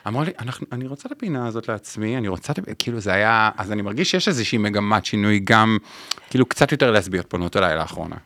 אמרו 0.06 0.22
לי, 0.22 0.30
אנחנו, 0.38 0.66
אני 0.72 0.86
רוצה 0.86 1.06
את 1.06 1.12
הפינה 1.12 1.46
הזאת 1.46 1.68
לעצמי, 1.68 2.16
אני 2.16 2.28
רוצה, 2.28 2.52
כאילו 2.78 3.00
זה 3.00 3.12
היה, 3.12 3.50
אז 3.56 3.72
אני 3.72 3.82
מרגיש 3.82 4.10
שיש 4.10 4.28
איזושהי 4.28 4.58
מגמת 4.58 5.04
שינוי 5.04 5.38
גם, 5.38 5.78
כאילו 6.30 6.46
קצת 6.46 6.72
יותר 6.72 6.90
לסביות 6.90 7.26
פונות 7.26 7.56
אליי 7.56 7.76
לאחרונה. 7.76 8.16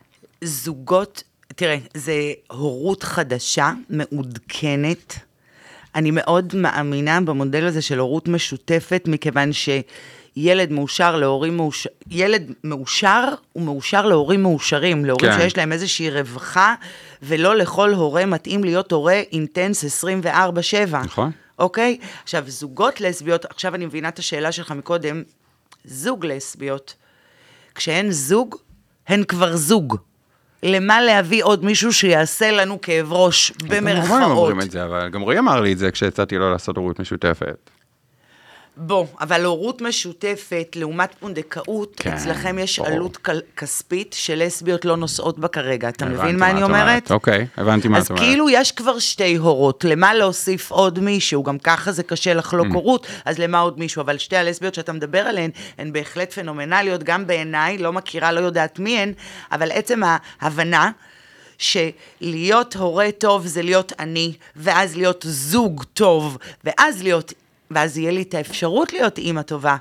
זוגות, 0.43 1.23
תראה, 1.55 1.77
זה 1.93 2.13
הורות 2.47 3.03
חדשה, 3.03 3.71
מעודכנת. 3.89 5.26
אני 5.97 6.11
מאוד 6.11 6.55
מאמינה 6.55 7.21
במודל 7.21 7.65
הזה 7.65 7.81
של 7.81 7.99
הורות 7.99 8.27
משותפת, 8.27 9.03
מכיוון 9.07 9.49
שילד 9.53 10.71
מאושר 10.71 11.17
להורים 11.17 11.57
מאושר, 11.57 11.89
ילד 12.09 12.51
מאושר 12.63 13.23
הוא 13.53 13.63
מאושר 13.63 14.05
להורים 14.05 14.43
מאושרים, 14.43 15.05
להורים 15.05 15.31
כן. 15.31 15.39
שיש 15.39 15.57
להם 15.57 15.71
איזושהי 15.71 16.09
רווחה, 16.09 16.75
ולא 17.23 17.55
לכל 17.55 17.93
הורה 17.93 18.25
מתאים 18.25 18.63
להיות 18.63 18.91
הורה 18.91 19.21
אינטנס 19.31 20.03
24-7. 20.03 20.17
נכון. 21.05 21.31
אוקיי? 21.59 21.97
עכשיו, 22.23 22.43
זוגות 22.47 23.01
לסביות, 23.01 23.45
עכשיו 23.45 23.75
אני 23.75 23.85
מבינה 23.85 24.07
את 24.07 24.19
השאלה 24.19 24.51
שלך 24.51 24.71
מקודם, 24.71 25.23
זוג 25.85 26.25
לסביות, 26.25 26.95
כשהן 27.75 28.11
זוג, 28.11 28.55
הן 29.07 29.23
כבר 29.23 29.55
זוג. 29.55 29.97
למה 30.63 31.01
להביא 31.01 31.43
עוד 31.43 31.65
מישהו 31.65 31.93
שיעשה 31.93 32.51
לנו 32.51 32.81
כאב 32.81 33.13
ראש, 33.13 33.51
גם 33.51 33.67
במרכאות? 33.69 34.37
אומרים 34.37 34.61
את 34.61 34.71
זה, 34.71 34.83
אבל 34.83 35.09
גם 35.09 35.21
רועי 35.21 35.39
אמר 35.39 35.61
לי 35.61 35.73
את 35.73 35.77
זה 35.77 35.91
כשהצעתי 35.91 36.37
לו 36.37 36.51
לעשות 36.51 36.77
הורות 36.77 36.99
משותפת. 36.99 37.69
בוא, 38.79 39.05
אבל 39.19 39.45
הורות 39.45 39.81
משותפת 39.81 40.75
לעומת 40.75 41.15
פונדקאות, 41.19 41.93
כן, 41.97 42.11
אצלכם 42.13 42.59
יש 42.59 42.79
ברור. 42.79 42.91
עלות 42.91 43.17
כספית 43.57 44.15
שלסביות 44.19 44.85
לא 44.85 44.97
נושאות 44.97 45.39
בה 45.39 45.47
כרגע. 45.47 45.89
אתה 45.89 46.05
מבין 46.05 46.39
מה 46.39 46.49
אני 46.49 46.59
את 46.59 46.63
אומרת? 46.63 47.11
אוקיי, 47.11 47.47
הבנתי 47.57 47.87
מה 47.87 47.97
את 47.97 48.01
אז 48.03 48.09
אומרת. 48.09 48.23
כאילו 48.23 48.49
יש 48.49 48.71
כבר 48.71 48.99
שתי 48.99 49.35
הורות, 49.35 49.83
למה 49.83 50.13
להוסיף 50.13 50.71
עוד 50.71 50.99
מישהו? 50.99 51.43
גם 51.43 51.59
ככה 51.59 51.91
זה 51.91 52.03
קשה 52.03 52.31
Mm. 52.31 52.35
לחלוק 52.35 52.67
הורות, 52.73 53.07
אז 53.25 53.39
למה 53.39 53.59
עוד 53.59 53.79
מישהו? 53.79 54.01
אבל 54.01 54.17
שתי 54.17 54.35
הלסביות 54.37 54.75
שאתה 54.75 54.93
מדבר 54.93 55.19
עליהן, 55.19 55.51
הן 55.77 55.93
בהחלט 55.93 56.33
פנומנליות, 56.33 57.03
גם 57.03 57.27
בעיניי, 57.27 57.77
לא 57.77 57.93
מכירה, 57.93 58.31
לא 58.31 58.39
יודעת 58.39 58.79
מי 58.79 58.99
הן, 58.99 59.13
אבל 59.51 59.71
עצם 59.71 60.01
ההבנה 60.41 60.91
שלהיות 61.57 62.75
הורה 62.75 63.11
טוב 63.17 63.45
זה 63.47 63.61
להיות 63.61 63.93
אני, 63.99 64.33
ואז 64.55 64.95
להיות 64.97 65.25
זוג 65.27 65.83
טוב, 65.93 66.37
ואז 66.63 67.03
להיות, 67.03 67.33
ואז 67.71 67.97
יהיה 67.97 68.11
לי 68.11 68.21
את 68.21 68.33
האפשרות 68.33 68.93
להיות 68.93 69.17
אימא 69.17 69.41
טובה. 69.41 69.75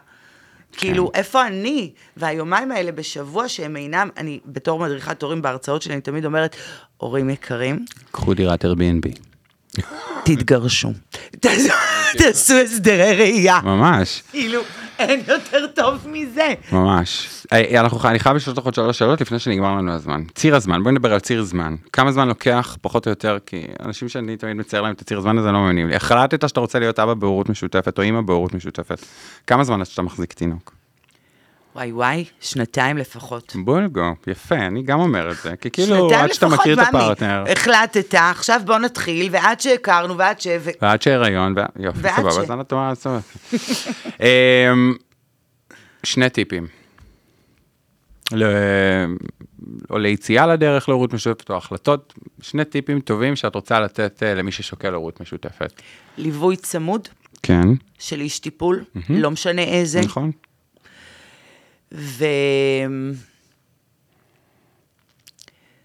כאילו, 0.73 1.11
איפה 1.15 1.47
אני? 1.47 1.91
והיומיים 2.17 2.73
האלה 2.73 2.93
בשבוע 2.93 3.49
שהם 3.49 3.77
אינם, 3.77 4.09
אני 4.17 4.41
בתור 4.47 4.79
מדריכת 4.79 5.23
הורים 5.23 5.43
בהרצאות 5.43 5.83
שלי, 5.83 5.95
אני 5.95 6.01
תמיד 6.01 6.25
אומרת, 6.25 6.57
הורים 6.97 7.31
יקרים, 7.31 7.85
קחו 8.11 8.35
דירת 8.35 8.65
Airbnb. 8.65 9.19
תתגרשו. 10.25 10.93
תעשו 12.19 12.55
הסדרי 12.55 13.15
ראייה. 13.15 13.61
ממש. 13.65 14.23
כאילו, 14.31 14.63
אין 14.99 15.21
יותר 15.29 15.67
טוב 15.67 16.07
מזה. 16.09 16.55
ממש. 16.73 17.29
היי, 17.51 17.81
אנחנו, 17.81 18.09
אני 18.09 18.19
חייב 18.19 18.37
לשאול 18.37 18.57
אותך 18.57 18.65
עוד 18.65 18.75
שלוש 18.75 18.99
שאלות 18.99 19.21
לפני 19.21 19.39
שנגמר 19.39 19.75
לנו 19.75 19.93
הזמן. 19.93 20.23
ציר 20.35 20.57
הזמן, 20.57 20.83
בואי 20.83 20.95
נדבר 20.95 21.13
על 21.13 21.21
ציר 21.21 21.43
זמן. 21.43 21.77
כמה 21.93 22.13
זמן 22.13 22.29
לוקח, 22.29 22.77
פחות 22.81 23.07
או 23.07 23.11
יותר, 23.11 23.39
כי 23.47 23.67
אנשים 23.81 24.09
שאני 24.09 24.37
תמיד 24.37 24.57
מצייר 24.57 24.83
להם 24.83 24.93
את 24.93 25.01
הציר 25.01 25.19
הזמן 25.19 25.39
הזה 25.39 25.53
לא 25.53 25.61
מאמינים 25.61 25.89
לי. 25.89 25.97
החלטת 25.97 26.49
שאתה 26.49 26.61
רוצה 26.61 26.79
להיות 26.79 26.99
אבא 26.99 27.15
בהורות 27.15 27.49
משותפת 27.49 27.99
או 27.99 28.03
אימא 28.03 28.21
בהורות 28.21 28.55
משותפת. 28.55 28.99
כמה 29.47 29.65
זמן 29.65 29.81
עד 29.81 29.87
שאתה 29.87 30.03
מחזיק 30.03 30.33
תינוק? 30.33 30.86
וואי 31.77 31.93
וואי, 31.93 32.25
שנתיים 32.41 32.97
לפחות. 32.97 33.57
בולגו, 33.65 34.15
יפה, 34.27 34.55
אני 34.55 34.83
גם 34.83 35.01
אומר 35.01 35.31
את 35.31 35.37
זה. 35.43 35.57
כי 35.57 35.71
כאילו, 35.71 36.11
עד 36.15 36.33
שאתה 36.33 36.49
מכיר 36.49 36.83
את. 36.83 36.89
הפרטנר, 36.89 37.45
החלטת, 37.53 38.15
עכשיו 38.15 38.61
בוא 38.65 38.79
נתחיל, 38.79 39.29
ועד 39.33 39.61
שהכרנו, 39.61 40.19
ועד 40.19 40.41
ש... 40.41 40.47
ועד 40.83 41.03
שהיריון, 41.03 41.55
ו- 41.57 41.83
יופי, 41.83 41.99
סבבה, 42.17 42.29
אז 42.29 42.51
אני 42.51 42.65
טועה, 42.65 42.95
סבבה. 42.95 43.19
אמ, 44.21 44.95
שני 46.03 46.31
טיפים. 46.31 46.67
ל- 48.33 48.45
או 49.91 49.99
ליציאה 49.99 50.47
לדרך 50.47 50.89
להורות 50.89 51.15
משותפת, 51.15 51.51
או 51.51 51.57
החלטות, 51.57 52.15
שני 52.41 52.65
טיפים 52.65 53.01
טובים 53.01 53.37
שאת 53.37 53.55
רוצה 53.55 53.81
לתת 53.81 54.23
אה, 54.23 54.35
למי 54.35 54.53
ששוקל 54.53 54.95
הורות 54.95 55.21
משותפת. 55.21 55.83
ליווי 56.19 56.57
צמוד 56.57 57.09
כן, 57.43 57.69
של 57.99 58.21
איש 58.21 58.39
טיפול, 58.39 58.85
לא 59.09 59.31
משנה 59.31 59.63
איזה, 59.63 60.01
נכון. 60.01 60.31
ו... 61.93 62.25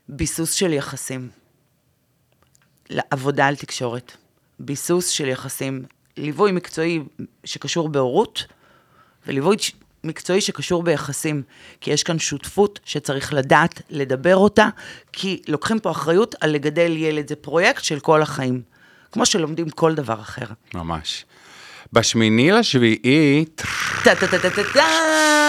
ביסוס 0.10 0.54
של 0.54 0.74
יחסים. 0.74 1.30
עבודה 3.12 3.48
על 3.48 3.56
תקשורת. 3.56 4.12
ביסוס 4.60 5.08
של 5.08 5.28
יחסים. 5.28 5.84
ליווי 6.18 6.52
מקצועי 6.52 7.00
שקשור 7.44 7.90
בהורות, 7.90 8.44
וליווי 9.28 9.56
מקצועי 10.04 10.42
שקשור 10.42 10.84
ביחסים. 10.84 11.44
כי 11.82 11.92
יש 11.92 12.04
כאן 12.04 12.20
שותפות 12.20 12.80
שצריך 12.86 13.34
לדעת 13.34 13.82
לדבר 13.90 14.36
אותה, 14.36 14.68
כי 15.14 15.42
לוקחים 15.48 15.80
פה 15.80 15.92
אחריות 15.92 16.36
על 16.42 16.50
לגדל 16.50 16.98
ילד. 16.98 17.28
זה 17.28 17.36
פרויקט 17.36 17.84
של 17.84 18.00
כל 18.00 18.22
החיים. 18.22 18.62
כמו 19.12 19.26
שלומדים 19.26 19.70
כל 19.70 19.96
דבר 19.96 20.22
אחר. 20.22 20.46
ממש. 20.74 21.26
בשמיני 21.94 22.52
לשביעי, 22.52 23.46
טה-טה-טה-טה-טם! 24.04 25.41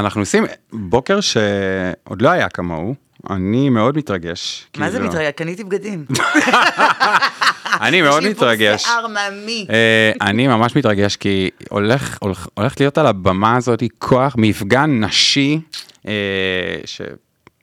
אנחנו 0.00 0.20
עושים 0.20 0.44
בוקר 0.72 1.20
שעוד 1.20 2.22
לא 2.22 2.28
היה 2.28 2.48
כמוהו, 2.48 2.94
אני 3.30 3.68
מאוד 3.68 3.96
מתרגש. 3.96 4.66
מה 4.76 4.90
זה 4.90 4.96
כאילו- 4.96 5.10
מתרגש? 5.10 5.32
קניתי 5.36 5.64
בגדים. 5.64 6.04
אני 7.86 8.02
מאוד 8.02 8.18
יש 8.18 8.24
לי 8.24 8.30
מתרגש. 8.30 8.82
שיער 8.82 9.06
מעמיק. 9.06 9.70
אה, 9.70 10.12
אני 10.20 10.46
ממש 10.46 10.76
מתרגש 10.76 11.16
כי 11.16 11.50
הולך, 11.70 12.18
להיות 12.80 12.98
על 12.98 13.06
הבמה 13.06 13.56
הזאת 13.56 13.82
כוח, 13.98 14.34
מפגן 14.38 15.04
נשי, 15.04 15.60
אה, 16.08 16.12
ש, 16.84 17.00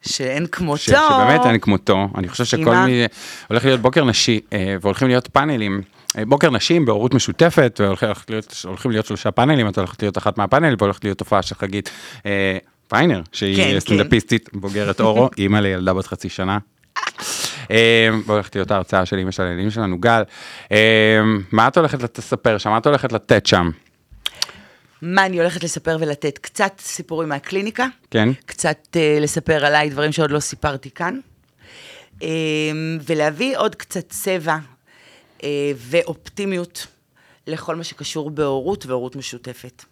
שאין 0.02 0.48
כמותו. 0.52 0.78
ש, 0.78 0.86
שבאמת 0.86 1.46
אין 1.46 1.60
כמותו. 1.60 2.08
אני 2.18 2.28
חושב 2.28 2.46
שכל. 2.46 2.76
מי... 2.76 3.06
הולך 3.50 3.66
להיות 3.66 3.82
בוקר 3.82 4.06
נשי, 4.06 4.40
אה, 4.54 4.76
והולכים 4.82 5.08
להיות 5.08 5.28
פאנלים. 5.28 5.82
אה, 6.18 6.26
בוקר 6.26 6.50
נשים 6.50 6.86
בהורות 6.86 7.14
משותפת, 7.14 7.82
הולכים 8.64 8.92
להיות 8.92 9.06
שלושה 9.06 9.32
פאנלים, 9.32 9.70
את 9.70 9.78
הולכת 9.78 10.02
להיות 10.02 10.18
אחת 10.18 10.38
מהפאנלים, 10.38 10.76
והולכת 10.80 11.04
להיות 11.04 11.20
הופעה 11.20 11.42
של 11.42 11.56
חגית 11.56 11.90
אה, 12.26 12.58
פיינר, 12.88 13.22
שהיא 13.32 13.56
כן, 13.56 13.80
סטנדאפיסטית, 13.80 14.50
בוגרת 14.54 15.02
אורו, 15.02 15.30
אימא 15.38 15.58
לילדה 15.58 15.94
בת 15.94 16.08
חצי 16.08 16.30
שנה. 16.30 16.58
אה, 17.72 18.10
והולכת 18.26 18.56
להיות 18.56 18.72
ההרצאה 18.72 19.06
של 19.06 19.18
אימא 19.18 19.32
של 19.32 19.44
הילדים 19.44 19.72
שלנו, 19.72 19.98
גל. 20.00 20.24
מה 21.52 21.68
את 21.68 21.78
הולכת 21.78 22.18
לספר 22.18 22.58
שם? 22.58 22.70
מה 22.70 22.78
את 22.78 22.88
הולכת 22.88 23.12
לתת 23.12 23.46
שם? 23.46 23.70
מה 25.02 25.26
אני 25.26 25.40
הולכת 25.40 25.64
לספר 25.64 25.98
ולתת? 26.00 26.38
קצת 26.38 26.74
סיפורים 26.80 27.30
מהקליניקה, 27.30 27.88
כן? 28.12 28.30
קצת 28.46 28.78
uh, 28.92 29.22
לספר 29.22 29.66
עליי 29.66 29.90
דברים 29.90 30.12
שעוד 30.12 30.32
לא 30.32 30.40
סיפרתי 30.40 30.90
כאן, 30.92 31.20
um, 32.20 32.24
ולהביא 33.08 33.58
עוד 33.58 33.76
קצת 33.76 34.10
צבע 34.10 34.58
ואופטימיות 35.78 36.88
לכל 37.48 37.76
מה 37.76 37.84
שקשור 37.84 38.30
בהורות 38.30 38.86
והורות 38.86 39.16
משותפת. 39.16 39.86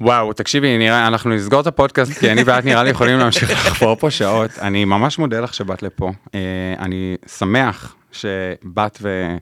וואו, 0.00 0.32
תקשיבי, 0.32 0.78
נראה, 0.78 1.06
אנחנו 1.06 1.30
נסגור 1.30 1.60
את 1.60 1.66
הפודקאסט, 1.66 2.12
כי 2.18 2.32
אני 2.32 2.42
ואת 2.42 2.64
נראה 2.64 2.82
לי 2.82 2.90
יכולים 2.90 3.18
להמשיך 3.18 3.50
לחפור 3.50 3.96
פה 3.96 4.10
שעות. 4.10 4.50
אני 4.58 4.84
ממש 4.84 5.18
מודה 5.18 5.40
לך 5.40 5.54
שבאת 5.54 5.82
לפה. 5.82 6.12
אה, 6.34 6.40
אני 6.78 7.16
שמח 7.26 7.94
שבאת 8.12 8.98
ו... 9.02 9.36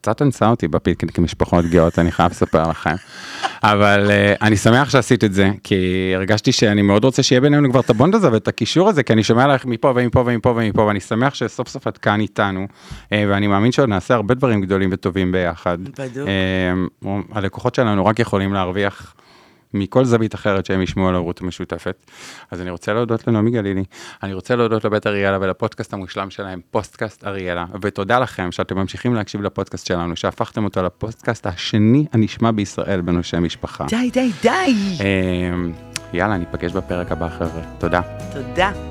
קצת 0.00 0.22
אנסה 0.22 0.48
אותי 0.48 0.68
בפיקניק 0.68 1.18
עם 1.18 1.24
משפחות 1.24 1.64
גאות, 1.64 1.98
אני 1.98 2.12
חייב 2.12 2.30
לספר 2.30 2.68
לכם. 2.70 2.94
אבל 3.62 4.10
uh, 4.10 4.42
אני 4.42 4.56
שמח 4.56 4.90
שעשית 4.90 5.24
את 5.24 5.34
זה, 5.34 5.50
כי 5.64 6.12
הרגשתי 6.14 6.52
שאני 6.52 6.82
מאוד 6.82 7.04
רוצה 7.04 7.22
שיהיה 7.22 7.40
בינינו 7.40 7.70
כבר 7.70 7.80
את 7.80 7.90
הבונד 7.90 8.14
הזה 8.14 8.32
ואת 8.32 8.48
הקישור 8.48 8.88
הזה, 8.88 9.02
כי 9.02 9.12
אני 9.12 9.22
שומע 9.22 9.44
עלייך 9.44 9.66
מפה 9.66 9.92
ומפה 9.96 10.22
ומפה 10.26 10.52
ומפה, 10.56 10.82
ואני 10.82 11.00
שמח 11.00 11.34
שסוף 11.34 11.68
סוף 11.68 11.88
את 11.88 11.98
כאן 11.98 12.20
איתנו, 12.20 12.66
uh, 12.66 13.06
ואני 13.28 13.46
מאמין 13.46 13.72
שעוד 13.72 13.88
נעשה 13.88 14.14
הרבה 14.14 14.34
דברים 14.34 14.60
גדולים 14.60 14.90
וטובים 14.92 15.32
ביחד. 15.32 15.78
בדיוק. 15.82 16.28
Uh, 17.04 17.08
הלקוחות 17.32 17.74
שלנו 17.74 18.06
רק 18.06 18.18
יכולים 18.18 18.52
להרוויח 18.52 19.14
מכל 19.74 20.04
זווית 20.04 20.34
אחרת 20.34 20.66
שהם 20.66 20.82
ישמעו 20.82 21.08
על 21.08 21.14
ההורות 21.14 21.40
המשותפת. 21.40 22.06
אז 22.50 22.60
אני 22.60 22.70
רוצה 22.70 22.92
להודות 22.92 23.26
לנעמי 23.26 23.50
גלילי, 23.50 23.84
אני 24.22 24.34
רוצה 24.34 24.56
להודות 24.56 24.84
לבית 24.84 25.06
אריאלה 25.06 25.38
ולפודקאסט 25.40 25.92
המושלם 25.92 26.30
שלהם, 26.30 26.60
פודקאסט 26.70 27.24
אריאלה, 27.24 27.64
ותודה 27.80 28.18
לכם 28.18 28.52
שאתם 28.52 28.78
ממשיכים 28.78 29.14
להקשיב 29.14 29.42
לפודקאסט 29.42 29.86
שלנו, 29.86 30.16
שהפכתם 30.16 30.64
אותו 30.64 30.82
לפודקאסט 30.82 31.46
השני 31.46 32.06
הנשמע 32.12 32.50
בישראל 32.50 33.00
בנושא 33.00 33.36
משפחה. 33.36 33.84
די, 33.88 34.10
די, 34.10 34.30
די. 34.42 34.74
אמ, 35.00 35.72
יאללה, 36.12 36.36
ניפגש 36.36 36.72
בפרק 36.72 37.12
הבא, 37.12 37.28
חבר'ה. 37.28 37.62
תודה. 37.78 38.00
תודה. 38.32 38.89